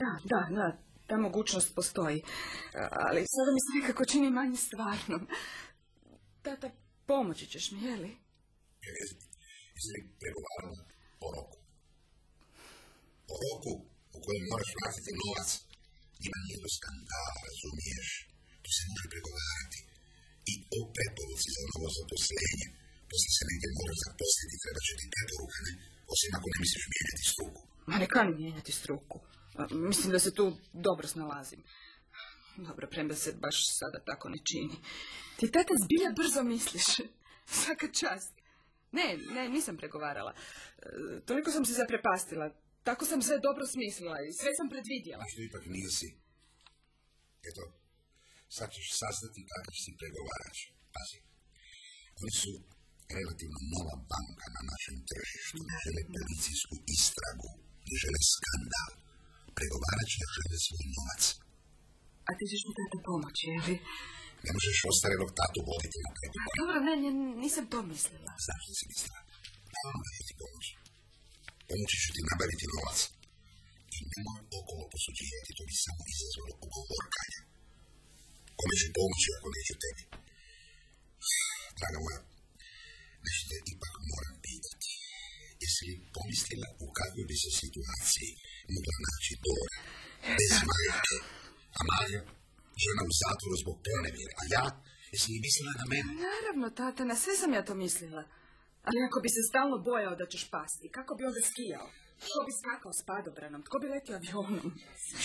Da, 0.02 0.10
da, 0.32 0.40
da, 0.56 0.66
ta 1.06 1.16
mogućnost 1.16 1.74
postoji. 1.74 2.22
Ali 3.06 3.20
sada 3.34 3.50
mi 3.54 3.60
se 3.64 3.70
nekako 3.80 4.04
čini 4.04 4.30
manje 4.30 4.56
stvarnom. 4.56 5.28
Tata, 6.42 6.70
pomoći 7.06 7.46
ćeš 7.46 7.70
mi, 7.70 7.82
je 7.82 7.96
li? 7.96 8.16
Li 9.88 10.00
pregovarala 10.22 10.82
o 11.24 11.28
roku? 11.36 11.58
O 13.32 13.34
roku 13.42 13.72
u 14.16 14.18
kojem 14.24 14.44
moraš 14.50 14.70
vratiti 14.78 15.12
novac. 15.22 15.50
Ima 16.26 16.38
nije 16.44 16.58
do 16.64 16.70
skandala, 16.76 17.32
razumiješ? 17.48 18.08
Tu 18.62 18.68
se 18.76 18.82
može 18.92 19.06
pregovarati. 19.14 19.78
I 20.50 20.52
o 20.76 20.78
preporuci 20.96 21.48
za 21.56 21.62
novo 21.70 21.88
zaposlenje. 21.98 22.66
Poslije 23.10 23.32
se 23.36 23.44
negdje 23.48 23.68
moraš 23.80 23.98
zaposliti, 24.06 24.60
treba 24.62 24.80
će 24.86 24.92
ti 25.00 25.06
preporuka, 25.14 25.58
ne? 25.66 25.72
Osim 26.12 26.30
ako 26.36 26.46
ne 26.52 26.58
misliš 26.62 26.84
mijenjati 26.92 27.24
struku. 27.32 27.60
Ma 27.90 27.96
ne 28.02 28.06
kanim 28.14 28.36
mijenjati 28.42 28.72
struku. 28.80 29.18
Mislim 29.90 30.08
da 30.14 30.18
se 30.24 30.30
tu 30.38 30.44
dobro 30.86 31.06
snalazim. 31.14 31.60
Dobro, 32.68 32.84
premda 32.92 33.16
se 33.16 33.30
baš 33.44 33.56
sada 33.78 33.98
tako 34.08 34.28
ne 34.34 34.38
čini. 34.48 34.76
Ti 35.38 35.52
tata 35.56 35.74
zbilja 35.84 36.10
brzo 36.18 36.42
misliš. 36.52 36.88
Svaka 37.60 37.86
čast. 38.00 38.39
Ne, 38.98 39.06
ne, 39.34 39.48
nisam 39.48 39.76
pregovarala. 39.76 40.32
E, 40.34 41.20
toliko 41.28 41.50
sam 41.50 41.64
se 41.64 41.72
zaprepastila. 41.80 42.46
Tako 42.88 43.04
sam 43.10 43.20
sve 43.22 43.36
dobro 43.48 43.64
smislila 43.74 44.18
i 44.26 44.32
sve 44.40 44.50
sam 44.58 44.68
predvidjela. 44.72 45.22
A 45.24 45.30
što 45.32 45.40
ipak 45.42 45.64
nisi. 45.76 46.08
Eto, 47.48 47.62
sad 48.56 48.68
ćeš 48.74 48.86
saznati 49.02 49.40
kakav 49.52 49.74
si 49.82 49.90
pregovarač. 50.00 50.58
Pazi, 50.94 51.18
oni 52.22 52.32
su 52.42 52.52
relativno 53.16 53.58
nova 53.74 53.96
banka 54.12 54.46
na 54.56 54.62
našem 54.70 54.96
tržištu, 55.10 55.58
ne 55.70 55.76
žele 55.84 56.02
policijsku 56.16 56.74
istragu, 56.96 57.50
ne 57.88 57.94
žele 58.02 58.20
skandal. 58.34 58.90
Pregovarat 59.58 60.08
će 60.12 60.24
žele 60.36 60.56
svoj 60.66 60.86
novac. 60.96 61.22
A 62.28 62.30
ti 62.36 62.44
ćeš 62.50 62.62
mi 62.66 62.72
tata 62.80 62.98
pomoći, 63.08 63.46
ili? 63.58 63.74
Ne 64.46 64.50
možeš 64.56 64.78
ostarenog 64.90 65.30
tatu 65.38 65.58
voditi 65.68 65.98
na 66.04 66.10
pregovor. 66.16 66.52
Dobro, 66.60 66.78
ne, 66.86 66.94
ne, 67.02 67.10
nisam 67.44 67.64
to 67.72 67.78
mislila. 67.92 68.32
Zašto 68.48 68.70
si 68.78 68.84
mislila? 68.92 69.20
Onda 69.88 70.08
ću 70.16 70.22
ti 70.28 70.34
pomoći. 70.42 70.72
Pomoći 71.68 71.96
ću 72.02 72.08
ti 72.14 72.20
nabaviti 72.30 72.66
novac. 72.74 72.98
I 73.96 73.98
nemoj 74.12 74.40
okolo 74.58 74.84
posuđivati, 74.94 75.56
to 75.56 75.62
bi 75.68 75.74
samo 75.86 76.02
izazvalo 76.14 76.54
ugovorkanje. 76.66 77.38
Kome 78.58 78.74
ću 78.80 78.86
pomoći 78.98 79.28
ako 79.36 79.48
neću 79.56 79.74
tebi? 79.82 80.02
Draga 81.78 81.98
moja, 82.04 82.20
nešto 83.26 83.44
te 83.50 83.56
ipak 83.72 83.94
moram 84.12 84.36
pitati. 84.46 84.90
Jesi 85.62 85.82
li 85.88 85.94
pomislila 86.16 86.68
u 86.84 86.86
kakvoj 86.98 87.24
bi 87.30 87.36
se 87.42 87.50
situaciji 87.62 88.30
mogla 88.74 88.94
naći 89.06 89.32
Dora 89.44 89.78
bez 90.38 90.54
majke? 90.68 91.16
A 91.78 91.80
Maja, 91.88 92.20
žena 92.84 93.02
u 93.10 93.12
zatvoru 93.22 93.54
zbog 93.62 93.76
pronevjere, 93.86 94.32
a 94.40 94.42
ja, 94.54 94.64
jesi 95.12 95.28
li 95.32 95.44
mislila 95.46 95.72
na 95.80 95.86
mene? 95.92 96.10
Naravno, 96.28 96.66
tata, 96.82 97.02
na 97.10 97.16
sve 97.22 97.34
sam 97.40 97.50
ja 97.58 97.62
to 97.68 97.74
mislila. 97.84 98.22
Ali 98.86 98.98
ako 99.08 99.18
bi 99.24 99.30
se 99.36 99.42
stalno 99.50 99.76
bojao 99.90 100.14
da 100.20 100.26
ćeš 100.32 100.44
pasti, 100.56 100.86
kako 100.96 101.12
bi 101.16 101.22
onda 101.30 101.40
skijao? 101.50 101.86
Tko 102.26 102.38
bi 102.46 102.52
skakao 102.60 102.92
s 102.98 103.02
padobranom? 103.10 103.60
Tko 103.66 103.76
bi 103.80 103.86
letio 103.94 104.14
avionom? 104.18 104.68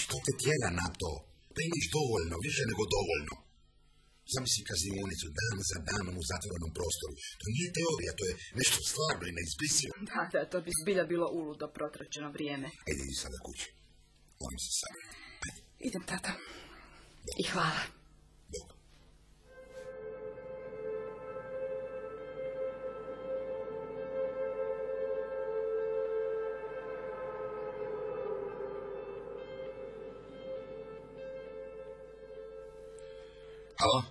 Što 0.01 0.15
te 0.25 0.31
tjera 0.41 0.69
na 0.81 0.87
to? 1.01 1.11
Pa 1.53 1.59
imaš 1.61 1.85
dovoljno, 1.97 2.35
više 2.47 2.63
nego 2.71 2.83
dovoljno. 2.97 3.35
Zamisli 4.33 4.69
kaznionicu 4.71 5.27
dan 5.39 5.55
za 5.71 5.77
danom 5.89 6.15
u 6.21 6.23
zatvorenom 6.31 6.71
prostoru. 6.79 7.13
To 7.39 7.45
nije 7.55 7.69
teorija, 7.77 8.11
to 8.19 8.23
je 8.29 8.33
nešto 8.59 8.77
stvarno 8.89 9.23
i 9.27 9.35
neizbrisivo. 9.37 9.93
Da, 10.11 10.21
da, 10.33 10.41
to 10.51 10.57
bi 10.65 10.71
zbilja 10.81 11.03
bilo 11.13 11.27
uludo 11.39 11.65
protračeno 11.77 12.29
vrijeme. 12.35 12.67
Ajde, 12.87 13.01
idi 13.05 13.15
sada 13.23 13.37
kući. 13.45 13.67
Molim 14.41 14.59
se. 14.79 14.87
Ajde, 15.45 15.59
Idem, 15.87 16.03
tata. 16.11 16.31
I 17.33 17.43
hvala. 17.43 17.81
Halo? 33.79 34.03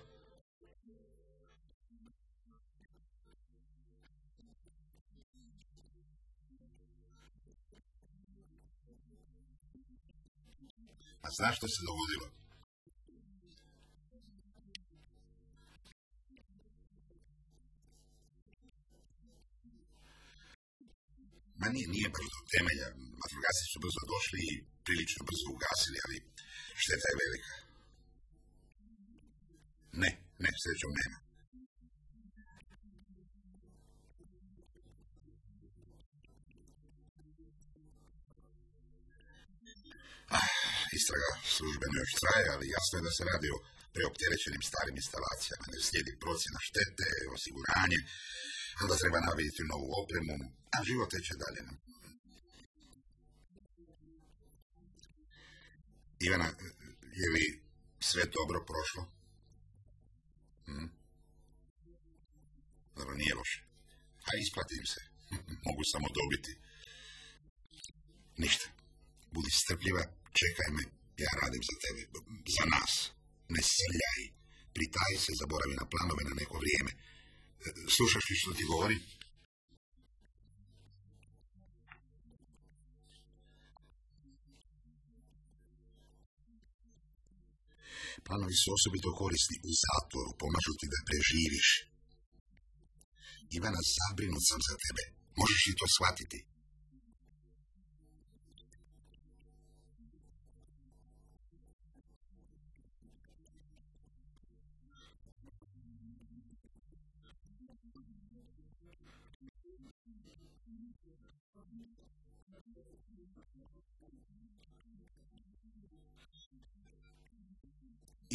A 11.22 11.30
znaš 11.30 11.56
što 11.56 11.68
se 11.68 11.80
dogodilo? 11.86 12.43
Nije, 21.74 21.86
nije 21.94 22.08
baš 22.14 22.26
do 22.34 22.40
temelja. 22.52 22.86
Vatrogasci 23.22 23.64
su 23.72 23.78
brzo 23.84 24.02
došli 24.12 24.38
i 24.50 24.52
prilično 24.86 25.20
brzo 25.28 25.46
ugasili, 25.56 25.98
ali 26.04 26.16
šteta 26.82 27.06
je 27.10 27.20
velika. 27.22 27.52
Ne, 30.02 30.10
ne, 30.42 30.50
srećom 30.62 30.92
nema. 31.00 31.18
Ah, 40.36 40.48
Istraga 40.98 41.30
službeno 41.56 41.94
još 42.02 42.12
traje, 42.20 42.46
ali 42.54 42.74
jasno 42.76 42.94
je 42.96 43.06
da 43.06 43.12
se 43.16 43.22
radi 43.32 43.48
o 43.56 43.58
preopterećenim 43.94 44.62
starim 44.70 44.96
instalacijama. 45.02 45.64
Ne 45.72 45.78
slijedi 45.86 46.12
procjena 46.24 46.58
štete, 46.68 47.06
osiguranje, 47.36 48.00
onda 48.82 48.94
treba 48.96 49.18
nabaviti 49.20 49.70
novu 49.72 49.88
opremu, 50.02 50.34
a 50.74 50.76
život 50.88 51.10
teče 51.10 51.34
dalje. 51.42 51.60
Ivana, 56.26 56.48
je 57.20 57.26
li 57.34 57.44
sve 58.08 58.22
dobro 58.36 58.58
prošlo? 58.70 59.02
Hm? 60.66 60.88
Dobro, 62.96 63.14
nije 63.14 63.34
loše. 63.34 63.60
A 64.28 64.30
isplatim 64.42 64.84
se. 64.92 65.00
Mogu 65.66 65.82
samo 65.92 66.06
dobiti. 66.18 66.52
Ništa. 68.42 68.66
Budi 69.32 69.50
strpljiva, 69.50 70.02
čekaj 70.40 70.68
me, 70.76 70.82
ja 71.24 71.32
radim 71.42 71.62
za 71.70 71.74
tebe, 71.82 72.00
za 72.56 72.64
nas. 72.74 72.92
Ne 73.54 73.62
srljaj, 73.74 74.20
pritaji 74.76 75.16
se, 75.24 75.32
zaboravi 75.42 75.74
na 75.80 75.86
planove 75.92 76.22
na 76.28 76.34
neko 76.40 76.56
vrijeme. 76.62 76.92
Slušaš 77.96 78.24
li 78.30 78.36
što 78.40 78.52
ti 78.58 78.64
govorim? 78.72 79.00
Planovi 88.26 88.56
su 88.62 88.68
osobito 88.76 89.08
korisni 89.20 89.56
u 89.68 89.70
zatvoru, 89.84 90.30
pomažu 90.40 90.72
ti 90.80 90.86
da 90.92 91.00
preživiš. 91.08 91.68
Ivana, 93.56 93.80
zabrinut 93.96 94.44
sam 94.48 94.60
za 94.68 94.74
tebe. 94.84 95.04
Možeš 95.40 95.60
li 95.66 95.78
to 95.80 95.86
shvatiti? 95.96 96.38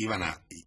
Ivana, 0.05 0.31
i, 0.55 0.59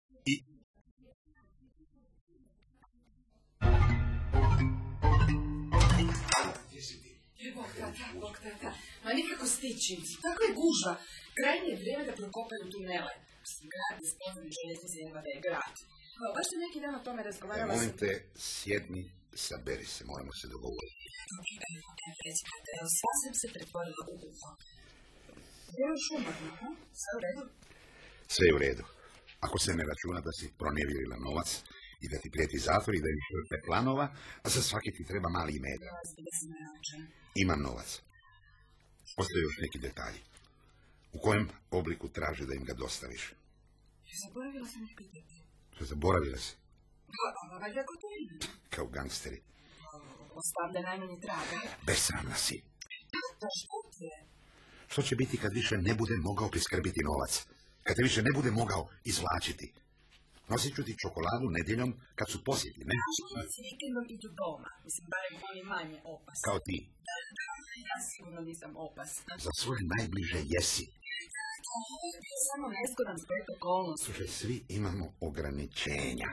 Bog 7.54 7.70
tata, 7.78 8.04
bog 8.24 8.36
tata. 8.44 8.70
Ma 9.04 9.10
nikako 9.20 9.46
stići. 9.56 9.92
Tako 10.24 10.40
je 10.46 10.52
gužva. 10.60 10.94
Krajnje 11.38 11.68
je 11.72 11.80
vrijeme 11.82 12.04
da 12.08 12.14
prokopaju 12.20 12.62
tunele. 12.72 13.14
Mislim, 13.42 13.64
grad 13.74 13.96
iz 14.06 14.12
podzemne 14.20 14.50
željeznice 14.58 14.96
nema 15.06 15.20
da 15.24 15.28
je 15.34 15.38
grad. 15.46 15.74
Baš 16.36 16.46
sam 16.50 16.58
neki 16.64 16.78
dan 16.84 16.94
o 16.98 17.04
tome 17.06 17.20
razgovarala 17.28 17.74
molim 17.74 17.94
te, 18.02 18.10
sjedni, 18.48 19.02
saberi 19.46 19.86
se, 19.94 20.02
moramo 20.10 20.32
se 20.40 20.46
dogovoriti. 20.54 21.02
Sam 23.22 23.34
se 23.40 23.46
pretvorila 23.54 24.02
u 24.12 24.14
uho. 24.28 24.50
Gdje 25.68 25.82
je 25.84 26.32
ha? 26.60 26.68
Sve 27.00 27.12
u 27.18 27.20
redu? 27.26 27.42
Sve 28.34 28.44
je 28.48 28.54
u 28.58 28.62
redu. 28.66 28.84
Ako 29.46 29.59
se 29.59 29.74
ne 29.78 29.85
računa 29.90 30.20
da 30.26 30.33
si 30.38 30.52
pronevjerila 30.61 31.16
novac 31.26 31.48
i 32.05 32.07
da 32.09 32.16
ti 32.22 32.31
prijeti 32.35 32.64
zatvor 32.68 32.94
i 32.94 33.02
da 33.05 33.09
imaš 33.11 33.28
te 33.50 33.59
planova, 33.66 34.07
a 34.44 34.48
za 34.48 34.62
svaki 34.62 34.90
ti 34.96 35.05
treba 35.11 35.28
mali 35.28 35.61
meda. 35.66 35.88
Imam 37.35 37.61
novac. 37.62 37.90
Postoje 39.16 39.42
još 39.42 39.57
neki 39.64 39.78
detalji. 39.78 40.20
U 41.12 41.18
kojem 41.24 41.48
obliku 41.70 42.09
traže 42.09 42.46
da 42.46 42.55
im 42.55 42.64
ga 42.64 42.74
dostaviš? 42.74 43.35
Zaboravila 44.22 44.68
sam 44.68 44.85
ih 44.85 44.94
pitati. 44.96 45.35
Zaboravila 45.81 46.38
si? 46.38 46.55
Pa, 47.07 47.28
a 47.40 47.59
valjda? 47.59 47.83
Kao 48.70 48.87
gangsteri. 48.87 49.42
Ostavlja 50.40 50.81
najmanje 50.88 51.20
traga. 51.20 51.57
Besramna 51.87 52.35
si. 52.35 52.62
Da? 53.40 53.48
Što 54.88 55.02
će 55.02 55.16
biti 55.16 55.37
kad 55.37 55.52
više 55.52 55.76
ne 55.78 55.94
bude 55.94 56.16
mogao 56.16 56.48
priskrbiti 56.50 57.00
novac? 57.05 57.46
Kad 57.86 57.96
te 57.96 58.02
više 58.08 58.20
ne 58.22 58.32
bude 58.38 58.50
mogao 58.50 58.82
izvlačiti? 59.10 59.66
Nosit 60.50 60.74
ću 60.76 60.82
ti 60.86 61.00
čokoladu 61.02 61.46
nedjeljom 61.58 61.90
kad 62.18 62.26
su 62.32 62.38
posjeti, 62.48 62.82
ne? 62.90 62.94
S 63.54 63.56
vikendom 63.68 64.04
idu 64.16 64.28
doma. 64.40 64.70
Mislim, 64.86 65.04
barem 65.14 65.34
oni 65.48 65.62
manje 65.74 65.98
opasni. 66.14 66.44
Kao 66.48 66.58
ti. 66.66 66.76
Da, 67.08 67.16
da, 67.36 67.44
ja 67.90 67.96
sigurno 68.10 68.40
nisam 68.50 68.70
opasna. 68.86 69.32
Za 69.46 69.52
svoje 69.60 69.80
najbliže 69.94 70.40
jesi. 70.54 70.86
Ovo 71.78 72.06
je 72.14 72.18
bio 72.26 72.38
samo 72.50 72.66
nezgodan 72.78 73.18
splet 73.24 73.46
okolnosti. 73.56 74.04
Slušaj, 74.06 74.28
svi 74.38 74.56
imamo 74.78 75.04
ograničenja. 75.28 76.30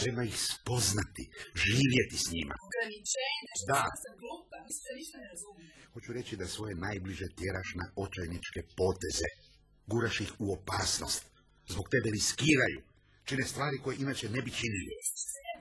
Treba 0.00 0.22
ih 0.30 0.36
spoznati, 0.52 1.24
živjeti 1.64 2.16
s 2.24 2.26
njima. 2.34 2.54
Ograničenja, 2.68 3.52
Da. 3.70 3.80
ja 3.90 3.96
sam 4.04 4.14
glupa, 4.22 4.56
mislim 4.66 4.84
da 4.88 4.92
ništa 5.00 5.16
ne 5.22 5.26
razumijem. 5.34 5.72
Hoću 5.94 6.10
reći 6.18 6.32
da 6.40 6.46
svoje 6.56 6.74
najbliže 6.86 7.26
tjeraš 7.38 7.68
na 7.80 7.86
očajničke 8.04 8.60
poteze 8.80 9.28
guraš 9.90 10.16
ih 10.20 10.32
u 10.44 10.46
opasnost. 10.56 11.22
Zbog 11.72 11.86
tebe 11.94 12.08
riskiraju, 12.18 12.80
čine 13.28 13.44
stvari 13.52 13.76
koje 13.84 13.94
inače 14.04 14.26
ne 14.34 14.40
bi 14.44 14.50
činili. 14.60 14.92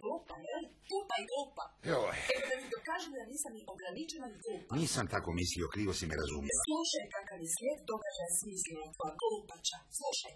Glupa, 0.03 0.35
jel? 0.47 0.63
Tupa 0.89 1.15
i 1.23 1.25
glupa. 1.31 1.63
Joj. 1.91 2.17
E, 2.35 2.37
da 2.49 2.55
mi 2.61 2.67
dokažu 2.77 3.09
da 3.19 3.23
nisam 3.33 3.51
ni 3.57 3.61
ograničena 3.73 4.27
ni 4.33 4.37
glupa. 4.43 4.71
Nisam 4.81 5.05
tako 5.15 5.29
mislio, 5.41 5.65
krivo 5.73 5.91
si 5.97 6.05
me 6.09 6.15
razumio. 6.21 6.55
Slušaj 6.67 7.05
kakav 7.15 7.37
je 7.43 7.49
slijed 7.55 7.79
događaja 7.91 8.29
smislila 8.39 8.85
tvoja 8.95 9.13
glupača. 9.21 9.77
Slušaj, 9.99 10.33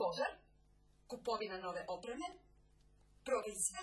požar, 0.00 0.30
kupovina 1.10 1.56
nove 1.66 1.82
opreme, 1.96 2.26
provizija, 3.28 3.82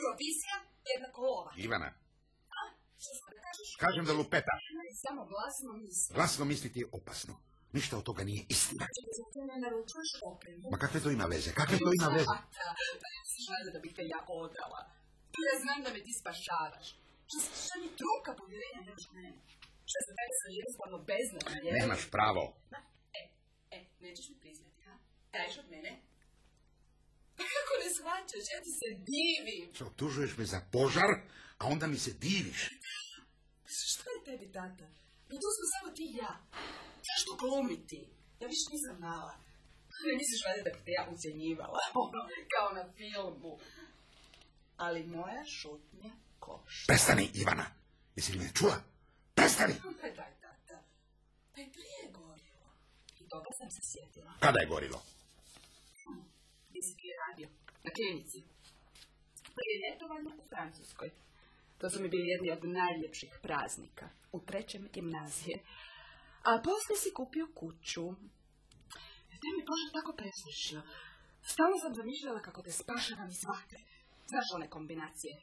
provizija 0.00 0.56
jednako 0.92 1.18
lova. 1.28 1.50
Ivana, 1.66 1.90
A, 2.58 2.62
što 3.02 3.10
sam 3.18 3.28
da 3.36 3.40
kažeš? 3.46 3.68
Kažem 3.84 4.04
da 4.08 4.12
lupeta. 4.20 4.54
Samo 5.04 5.22
glasno 5.32 5.70
misliti. 5.82 6.14
Glasno 6.18 6.44
misliti 6.52 6.78
je 6.82 6.86
opasno. 6.98 7.34
Ništa 7.72 7.98
od 7.98 8.04
toga 8.04 8.24
nije 8.24 8.42
istina. 8.48 8.86
Opremu. 10.32 10.70
Ma 10.70 10.78
kakve 10.78 11.00
to 11.00 11.10
ima 11.10 11.24
veze? 11.24 11.50
Kakve 11.60 11.78
to 11.78 11.90
ima 12.00 12.08
veze? 12.16 12.36
Znate 13.46 13.70
da 13.72 13.78
bih 13.84 13.92
te 13.96 14.02
ja 14.14 14.20
odrala. 14.28 14.80
Ja 15.46 15.54
znam 15.62 15.78
da 15.84 15.90
me 15.94 16.00
ti 16.06 16.12
spašavaš. 16.20 16.86
Što 17.64 17.74
mi 17.82 17.88
truka 18.00 18.30
povjerenja 18.40 18.80
nemaš 18.88 19.06
mene? 19.16 19.30
Što 19.90 19.98
se 20.06 20.10
tebe 20.18 20.34
sam 20.40 20.50
jednostavno 20.60 20.96
beznadna, 21.10 21.56
je? 21.64 21.70
Nemaš 21.80 22.02
pravo. 22.16 22.42
E, 23.20 23.22
e, 23.76 23.78
nećeš 24.04 24.26
mi 24.30 24.36
priznati, 24.44 24.78
ha? 24.86 24.94
Daješ 25.32 25.58
od 25.62 25.68
mene? 25.74 25.90
Pa 27.36 27.44
kako 27.54 27.72
ne 27.82 27.88
shvaćaš? 27.96 28.44
Ja 28.54 28.60
ti 28.66 28.72
se 28.80 28.88
divim. 29.12 29.74
Što, 29.74 29.86
optužuješ 29.86 30.32
me 30.38 30.44
za 30.44 30.60
požar, 30.72 31.10
a 31.60 31.64
onda 31.74 31.86
mi 31.86 31.98
se 31.98 32.12
diviš. 32.12 32.60
Što 33.90 34.04
je 34.10 34.18
tebi, 34.24 34.52
tata? 34.52 34.86
Pa 35.28 35.34
tu 35.42 35.48
smo 35.56 35.64
samo 35.72 35.88
ti 35.96 36.04
i 36.12 36.16
ja. 36.22 36.32
Zašto 37.08 37.30
glumiti? 37.42 38.00
Ja 38.40 38.46
više 38.52 38.66
nisam 38.72 38.96
mala. 39.06 39.34
Ne 40.06 40.12
misliš 40.20 40.40
valjda 40.46 40.62
da 40.66 40.70
bih 40.74 40.82
te 40.86 40.92
ja 40.98 41.02
ucjenjivala, 41.14 41.80
ono, 42.04 42.20
kao 42.52 42.68
na 42.78 42.84
filmu. 42.96 43.52
Ali 44.76 45.06
moja 45.16 45.44
šutnja 45.44 46.10
košta. 46.38 46.86
Prestani, 46.92 47.30
Ivana. 47.34 47.66
Jesi 48.16 48.32
li 48.32 48.38
me 48.38 48.50
čula? 48.58 48.76
Prestani! 49.34 49.74
Pa 50.02 50.08
daj, 50.18 50.32
tata. 50.44 50.76
Pa 51.52 51.60
i 51.60 51.72
prije 51.74 51.96
je 52.04 52.12
gorilo. 52.12 52.68
I 53.20 53.28
toga 53.28 53.50
sam 53.58 53.70
se 53.70 53.82
sjetila. 53.90 54.32
Kada 54.40 54.58
je 54.60 54.66
gorilo? 54.66 55.02
Visoki 56.74 57.06
je 57.10 57.14
radio. 57.24 57.48
Na 57.84 57.90
klinici. 57.96 58.38
Prije 59.56 59.74
ljetovanja 59.82 60.30
u 60.42 60.48
Francuskoj. 60.48 61.10
To 61.78 61.90
su 61.90 62.02
mi 62.02 62.08
bili 62.08 62.28
jedni 62.28 62.50
od 62.50 62.64
najljepših 62.64 63.38
praznika. 63.42 64.08
U 64.32 64.40
trećem 64.40 64.88
gimnazije. 64.92 65.56
A 66.42 66.50
poslije 66.64 66.96
si 67.02 67.14
kupio 67.14 67.46
kuću. 67.54 68.06
Te 69.40 69.48
mi 69.56 69.62
Bože 69.70 69.88
tako 69.92 70.12
preslišio. 70.20 70.82
Stalno 71.52 71.76
sam 71.82 71.94
zamišljala 71.94 72.40
kako 72.42 72.62
te 72.62 72.70
spašavam 72.70 73.28
iz 73.28 73.44
vatre. 73.44 73.80
Znaš 74.32 74.46
one 74.54 74.70
kombinacije. 74.70 75.32
E, 75.34 75.40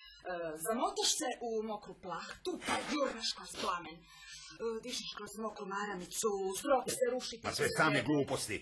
zamotaš 0.67 1.09
se 1.19 1.29
u 1.47 1.49
mokru 1.71 1.93
plahtu, 2.05 2.51
pa 2.67 2.75
juraš 2.91 3.29
kroz 3.37 3.51
plamen. 3.61 3.95
E, 3.95 4.03
dišeš 4.83 5.11
kroz 5.17 5.31
mokru 5.45 5.65
maramicu, 5.65 6.31
strop 6.59 6.85
se 6.89 7.05
ruši. 7.13 7.35
Ma 7.43 7.51
sve 7.51 7.67
same 7.77 7.99
gluposti. 8.07 8.57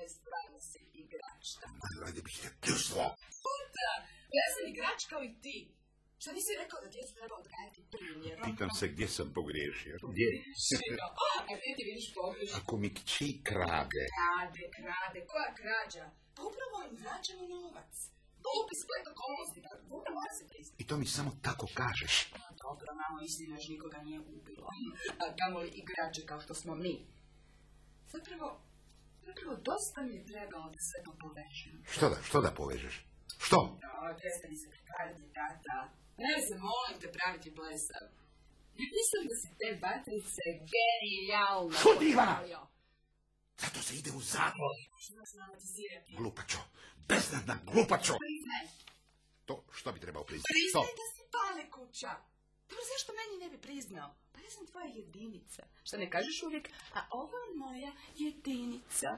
E, 0.00 0.02
stvarno 0.16 0.58
si 0.68 0.80
igračka. 1.02 1.66
Radi 2.02 2.22
bih 2.26 2.36
te 2.42 2.48
pljuslo. 2.62 3.04
Puta, 3.44 3.90
ja 4.38 4.46
sam 4.54 4.64
igrač 4.72 5.00
kao 5.10 5.22
i 5.28 5.30
ti. 5.42 5.58
Šta 6.24 6.32
nisi 6.38 6.52
rekao 6.62 6.78
da 6.84 6.88
djecu 6.94 7.12
treba 7.18 7.34
odgajati 7.42 7.80
primjerom? 7.94 8.44
Pitam 8.48 8.70
se 8.78 8.84
gdje 8.92 9.06
sam 9.16 9.28
pogriješio. 9.38 9.94
Gdje? 10.12 10.28
A 11.48 11.54
gdje 11.58 11.70
ti 11.76 11.82
vidiš 11.90 12.06
pogrešku? 12.18 12.56
Ako 12.60 12.72
mi 12.82 12.88
kći 12.98 13.28
krade, 13.50 14.02
Krade, 14.16 14.64
krade, 14.78 15.18
koja 15.30 15.50
krađa? 15.60 16.04
Pa 16.36 16.40
upravo 16.50 16.76
im 16.88 16.94
vraćamo 17.02 17.44
novac. 17.54 17.92
Glupi 18.44 18.74
splet 18.82 19.04
okolnosti, 19.14 19.58
da 19.66 19.70
Bura 19.90 20.10
mora 20.18 20.32
se 20.38 20.44
priznati. 20.52 20.78
i 20.82 20.86
to 20.88 20.94
mi 21.00 21.06
samo 21.16 21.30
tako 21.46 21.66
kažeš. 21.80 22.14
Dobro, 22.62 22.88
malo 23.02 23.18
istina 23.28 23.52
još 23.56 23.68
nikoga 23.74 23.98
nije 24.06 24.20
ubilo. 24.36 24.68
A 25.22 25.24
kamoli 25.40 25.68
igrače 25.82 26.20
kao 26.30 26.40
što 26.44 26.54
smo 26.60 26.72
mi. 26.84 26.94
Zapravo, 28.14 28.48
zapravo 29.26 29.52
dosta 29.68 29.98
mi 30.06 30.14
je 30.16 30.26
trebalo 30.32 30.66
da 30.74 30.80
sve 30.88 30.98
to 31.06 31.12
povežem. 31.24 31.74
Što 31.94 32.06
da, 32.12 32.16
što 32.28 32.40
da 32.46 32.50
povežeš? 32.60 32.96
Što? 33.38 33.78
Prestani 34.20 34.56
se 34.56 34.66
prekarati, 34.70 35.22
tata. 35.38 35.76
Ne 36.18 36.34
se 36.46 36.54
molim 36.68 36.96
te 37.02 37.08
praviti 37.12 37.50
blesav. 37.50 38.04
Ja 38.78 38.86
mislim 38.96 39.22
da 39.30 39.34
si 39.42 39.48
te 39.60 39.68
batrice 39.84 40.42
Ivana! 42.02 42.34
postavio. 42.34 42.60
Zato 43.58 43.78
se 43.82 43.92
ide 43.96 44.10
u 44.10 44.20
zatvor. 44.20 44.74
Glupačo. 46.16 46.58
Beznadna 47.08 47.54
glupačo. 47.64 48.14
Priznaj, 48.18 48.64
To 49.44 49.64
što 49.72 49.92
bi 49.92 50.00
trebao 50.00 50.24
priznati? 50.24 50.52
priznaj 50.52 50.90
da 51.00 51.06
si 51.14 51.22
pale 51.36 51.70
kuća. 51.70 52.12
Dobro, 52.68 52.84
zašto 52.92 53.10
meni 53.12 53.44
ne 53.44 53.48
bi 53.50 53.62
priznao? 53.62 54.14
Pa 54.32 54.40
ja 54.40 54.50
sam 54.50 54.66
tvoja 54.66 54.86
jedinica. 54.86 55.62
Što 55.84 55.96
ne 55.96 56.10
kažeš 56.10 56.42
uvijek, 56.42 56.68
a 56.94 57.00
ovo 57.12 57.36
je 57.38 57.54
moja 57.56 57.92
jedinica. 58.16 59.08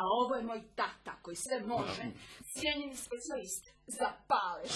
A 0.00 0.02
ovo 0.22 0.34
je 0.34 0.42
moj 0.42 0.62
tata 0.74 1.12
koji 1.22 1.36
sve 1.36 1.60
može. 1.60 2.04
Cijenjeni 2.52 2.96
specijalist 2.96 3.64
za 3.86 4.08
palež. 4.30 4.72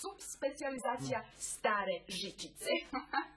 Subspecializacija 0.00 1.24
stare 1.38 1.96
žičice. 2.08 2.72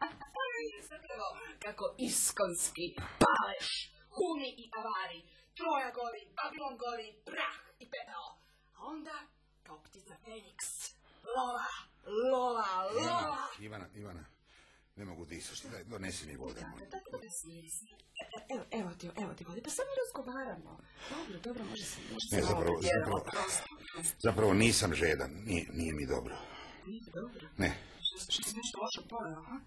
Zapravo, 0.92 1.28
kako 1.60 1.96
iskonski 1.98 2.96
palež. 3.24 3.68
Huni 4.16 4.50
i 4.64 4.66
avari. 4.80 5.20
Troja 5.58 5.92
gori, 6.00 6.22
Babilon 6.38 6.78
gori, 6.78 7.10
prah 7.26 7.60
i 7.80 7.86
pepeo. 7.92 8.28
A 8.76 8.80
onda, 8.94 9.18
kao 9.64 9.78
ptica 9.84 10.16
Feniks. 10.26 10.70
Lova, 11.36 11.70
lova, 12.32 12.70
lova. 13.00 13.48
Ivana, 13.60 13.88
Ivana, 13.96 14.26
ne 14.96 15.06
mogu 15.06 15.26
disati. 15.26 15.70
Daj, 15.72 15.84
donesi 15.84 16.28
mi 16.28 16.36
vode. 16.36 16.62
molim. 16.72 16.90
Tako 16.90 17.18
da 17.18 17.30
snijesi. 17.30 17.86
Evo, 18.50 18.64
evo 18.72 18.92
ti, 19.00 19.10
evo 19.18 19.34
ti 19.34 19.44
vodi. 19.44 19.62
Pa 19.62 19.70
sad 19.70 19.86
mi 19.86 19.94
razgovaramo. 20.06 20.80
Dobro, 21.10 21.40
dobro, 21.40 21.64
može 21.66 21.84
se, 21.84 21.98
može 22.14 22.28
se 22.30 22.36
Ne, 22.36 22.42
zapravo, 22.42 22.82
zapravo, 22.82 23.26
zapravo 24.20 24.54
nisam 24.54 24.94
žedan. 24.94 25.32
Nije, 25.46 25.66
nije 25.74 25.94
mi 25.94 26.06
dobro. 26.06 26.36
Nije 26.86 27.02
dobro. 27.14 27.48
Ne, 27.58 27.78
Što, 28.02 28.32
što 28.32 28.50
si 28.50 28.56
nešto 28.56 28.80
loše 28.82 29.10
pojao, 29.10 29.44
ha? 29.44 29.60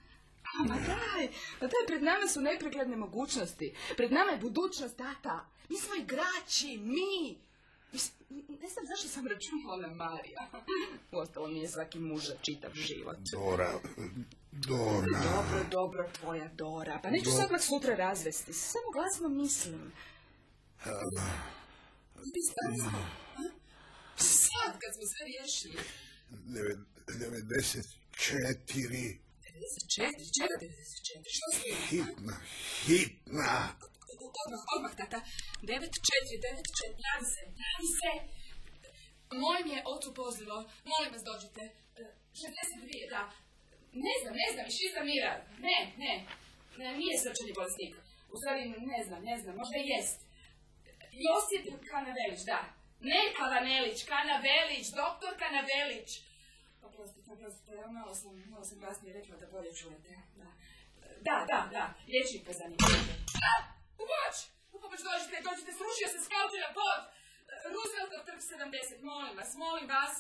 A, 0.43 0.65
ma 0.69 0.75
daj, 0.75 1.25
ma 1.61 1.67
daj, 1.67 1.87
pred 1.87 2.03
nama 2.03 2.27
su 2.29 2.41
nepregledne 2.41 2.97
mogućnosti. 2.97 3.75
Pred 3.97 4.13
nama 4.13 4.31
je 4.31 4.39
budućnost, 4.39 4.97
tata. 4.97 5.47
Mi 5.69 5.77
smo 5.77 5.95
igrači, 5.95 6.79
mi. 6.79 7.48
Ne 8.63 8.69
znam 8.69 8.85
zašto 8.87 9.09
sam 9.09 9.27
računala 9.27 9.77
na 9.77 9.89
Marija. 9.95 10.51
Uostalom 11.13 11.53
nije 11.53 11.69
svaki 11.69 11.99
muž 11.99 12.27
za 12.27 12.35
čitav 12.43 12.71
život. 12.75 13.17
Dora, 13.33 13.73
Dora. 14.53 15.21
Dobro, 15.25 15.65
dobro, 15.71 16.11
tvoja 16.13 16.49
Dora. 16.49 17.01
Pa 17.03 17.11
neću 17.11 17.31
se 17.31 17.43
odmah 17.45 17.61
sutra 17.61 17.95
razvesti. 17.97 18.53
Samo 18.53 18.85
glasno 18.93 19.29
mislim. 19.29 19.93
Ti 22.35 22.41
sad, 22.49 22.93
ha? 22.93 22.99
Sad, 24.17 24.73
kad 24.81 24.91
smo 24.95 25.05
sve 25.13 25.23
riješili. 25.27 25.79
Deve- 26.31 26.79
94. 27.07 27.85
94, 28.15 29.19
čega 30.37 30.55
94? 30.61 30.69
Što 31.35 31.47
ste? 31.53 31.75
Hitna, 31.89 32.37
hitna. 32.85 33.69
Odmah, 34.47 34.61
odmah, 34.77 34.95
tata. 34.97 35.21
9, 35.69 35.75
4, 35.75 36.39
9, 36.41 36.65
4, 36.83 37.05
javi 37.07 37.27
se, 37.35 37.43
javi 37.63 37.89
se. 37.99 38.13
Moj 39.43 39.59
mi 39.67 39.73
je 39.77 39.83
ocu 39.95 40.09
pozivo, 40.21 40.57
molim 40.93 41.11
vas 41.15 41.25
dođite. 41.31 41.63
E, 42.01 42.03
62, 42.41 43.11
da. 43.15 43.23
Ne 44.07 44.15
znam, 44.21 44.33
ne 44.43 44.49
znam, 44.53 44.65
iz 44.69 44.75
čista 44.81 45.01
mira. 45.11 45.33
Ne, 45.67 45.79
ne, 46.03 46.13
ne, 46.81 46.89
nije 47.01 47.15
srčani 47.23 47.53
bolesnik. 47.59 47.95
U 48.33 48.35
stvari, 48.41 48.63
ne 48.93 49.01
znam, 49.07 49.21
ne 49.31 49.37
znam, 49.43 49.55
možda 49.61 49.79
jest. 49.95 50.19
Josip 51.25 51.65
Kanavelić, 51.91 52.41
da. 52.51 52.61
Ne 53.11 53.21
Kavanelić, 53.39 53.99
Kanavelić, 54.11 54.87
doktor 55.03 55.33
Kanavelić. 55.43 56.11
Oprostite, 56.89 57.29
oprostite, 57.35 57.73
malo 57.99 58.15
sam, 58.21 58.33
malo 58.53 58.65
sam 58.65 58.81
kasnije 58.81 59.17
rekla 59.19 59.37
da 59.37 59.47
bolje 59.55 59.71
čujete. 59.81 60.13
Da, 60.41 60.51
da, 61.27 61.37
da, 61.51 61.59
da, 61.75 61.85
liječnik 62.11 62.43
me 62.47 62.53
zanima. 62.61 62.85
A, 63.51 63.53
pomoć 64.89 65.03
dođite, 65.11 65.37
dođite, 65.49 65.71
srušio 65.81 66.09
se 66.15 66.19
skauti 66.27 66.59
na 66.65 66.71
pod! 66.79 67.01
Rooseveltov 67.73 68.21
trg 68.29 68.41
70, 68.53 69.03
molim 69.11 69.35
vas, 69.41 69.51
molim 69.65 69.87
vas. 69.95 70.15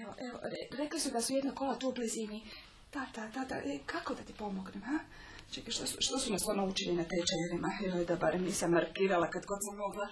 Evo, 0.00 0.12
evo, 0.26 0.36
re- 0.52 0.68
rekli 0.80 1.00
su 1.00 1.10
da 1.10 1.20
su 1.20 1.32
jedna 1.32 1.54
kola 1.54 1.78
tu 1.78 1.88
u 1.88 1.92
blizini. 1.98 2.38
Tata, 2.90 3.22
tata, 3.36 3.56
e, 3.56 3.78
kako 3.86 4.14
da 4.14 4.22
ti 4.22 4.34
pomognem, 4.42 4.82
ha? 4.82 4.98
Čekaj, 5.54 5.72
što 5.98 6.18
su, 6.18 6.32
nas 6.32 6.42
to 6.42 6.54
naučili 6.54 6.94
na 7.00 7.04
tečajevima? 7.12 7.70
Joj, 7.86 8.04
da 8.04 8.16
barem 8.16 8.42
nisam 8.44 8.70
markirala 8.70 9.30
kad 9.30 9.42
god 9.46 9.58
sam 9.66 9.76
mogla. 9.76 10.06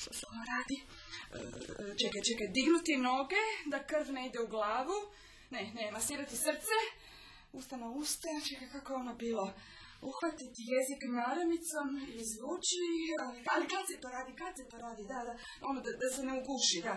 Što 0.00 0.14
se 0.14 0.26
ono 0.32 0.42
radi? 0.52 0.76
E, 0.82 1.98
čekaj, 2.02 2.20
čekaj, 2.28 2.48
dignuti 2.56 2.96
noge, 2.96 3.42
da 3.72 3.86
krv 3.90 4.12
ne 4.12 4.26
ide 4.26 4.40
u 4.40 4.48
glavu. 4.48 4.96
Ne, 5.50 5.72
ne, 5.74 5.90
masirati 5.90 6.36
srce. 6.36 6.76
Usta 7.52 7.76
na 7.76 7.88
usta, 7.90 8.28
čekaj, 8.48 8.68
kako 8.68 8.92
je 8.92 8.96
ono 8.96 9.14
bilo? 9.14 9.54
Uhvatiti 10.10 10.60
jezik 10.74 11.00
naramicom, 11.18 11.88
izvući, 12.22 12.84
ali, 13.22 13.36
ali 13.52 13.64
kad 13.72 13.84
se 13.90 13.96
to 14.02 14.08
radi, 14.16 14.32
kad 14.40 14.52
se 14.58 14.64
to 14.70 14.76
radi, 14.86 15.02
da, 15.12 15.18
da, 15.28 15.34
ono 15.68 15.78
da, 15.84 15.90
da 16.02 16.08
se 16.14 16.20
ne 16.28 16.32
uguši, 16.40 16.78
da. 16.88 16.94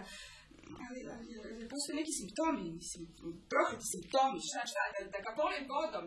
Ali, 0.86 1.00
ali 1.14 1.70
postoje 1.74 1.96
neki 2.00 2.14
simptomi, 2.20 2.66
mislim, 2.82 3.04
prokleti 3.52 3.86
simptomi, 3.94 4.40
šta, 4.50 4.62
šta, 4.72 4.82
da, 4.94 5.00
da 5.14 5.20
ga 5.26 5.32
bolim 5.42 5.66
vodom. 5.74 6.06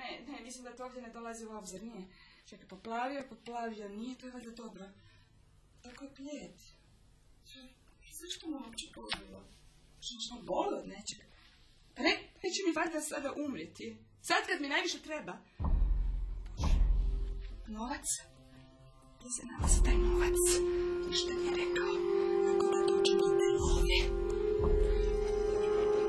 Ne, 0.00 0.10
ne, 0.28 0.36
mislim 0.46 0.62
da 0.64 0.76
to 0.76 0.84
ovdje 0.84 1.02
ne 1.02 1.10
dolazi 1.18 1.42
u 1.46 1.52
obzir, 1.60 1.80
nije. 1.82 2.04
Čekaj, 2.48 2.68
poplavio, 2.68 3.28
poplavio, 3.28 3.88
nije 3.88 4.18
to 4.18 4.26
je 4.26 4.32
valjda 4.32 4.50
dobro. 4.50 4.84
Tako 5.84 6.04
je 6.04 6.14
plijed. 6.14 6.56
Zašto 8.20 8.48
mu 8.48 8.56
uopće? 8.56 8.84
Što 10.00 10.14
što 10.24 10.34
boli 10.42 10.74
od 10.80 10.88
nečeg? 10.88 11.20
Pa 11.94 12.02
ne, 12.02 12.12
neće 12.42 12.60
mi 12.66 12.72
valjda 12.72 13.00
sada 13.00 13.32
umriti. 13.44 13.96
Sad 14.22 14.46
kad 14.46 14.60
mi 14.60 14.68
najviše 14.68 14.98
treba. 14.98 15.34
Novac? 17.76 18.06
Gdje 19.16 19.30
se 19.36 19.42
nalazi 19.50 19.78
taj 19.86 19.96
novac? 20.06 20.40
Ništa 21.08 21.32
nije 21.38 21.52
rekao. 21.62 21.92
Kako 22.46 22.66
da 22.72 22.80
dođe 22.88 23.12
do 23.20 23.28
te 23.38 23.48
love? 23.60 23.98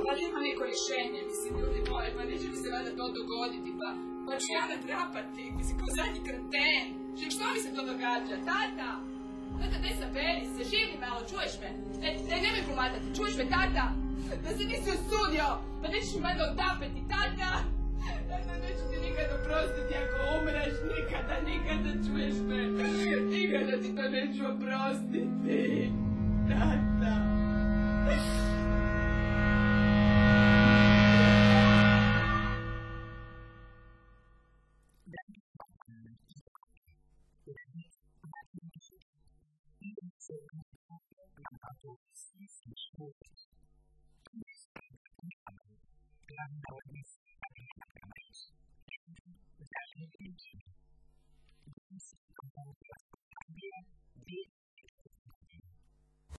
Pa 0.04 0.12
nema 0.21 0.39
neko 0.47 0.63
rješenje, 0.69 1.19
mislim, 1.30 1.52
ljudi 1.62 1.80
moji, 1.91 2.10
pa 2.15 2.21
neće 2.30 2.45
mi 2.52 2.58
se 2.62 2.67
valjda 2.74 2.91
to 3.00 3.06
dogoditi, 3.19 3.69
pa, 3.80 3.89
pa 4.26 4.34
ću 4.41 4.47
ja 4.58 4.63
natrapati, 4.74 5.43
mislim, 5.58 5.76
kao 5.80 5.89
zadnji 5.97 6.21
kreten. 6.28 6.86
Što 7.34 7.43
mi 7.54 7.60
se 7.63 7.69
to 7.76 7.82
događa? 7.91 8.36
Tata! 8.52 8.89
Tata, 9.60 9.78
se, 10.54 10.62
živi 10.71 10.95
malo, 11.06 11.19
čuješ 11.30 11.54
me? 11.62 11.69
Ne, 12.02 12.10
ne, 12.30 12.36
nemoj 12.43 12.63
čuješ 13.17 13.36
me, 13.39 13.45
tata? 13.56 13.86
Da 14.43 14.50
se 14.58 14.63
nisi 14.71 14.91
pa 15.82 15.86
nećeš 15.93 16.13
mi 16.15 16.32
otapeti, 16.52 17.02
tata! 17.13 17.52
Oprostiti 19.52 19.96
ako 19.96 20.38
umreš, 20.38 20.74
nikada, 20.84 21.36
nikada, 21.46 21.92
čuješ 22.08 22.36
me? 22.48 22.68
Nikada 23.30 23.72
ti 23.82 23.96
to 23.96 24.10
neću 24.10 24.44
oprostiti. 24.46 25.92
Tata! 26.50 28.41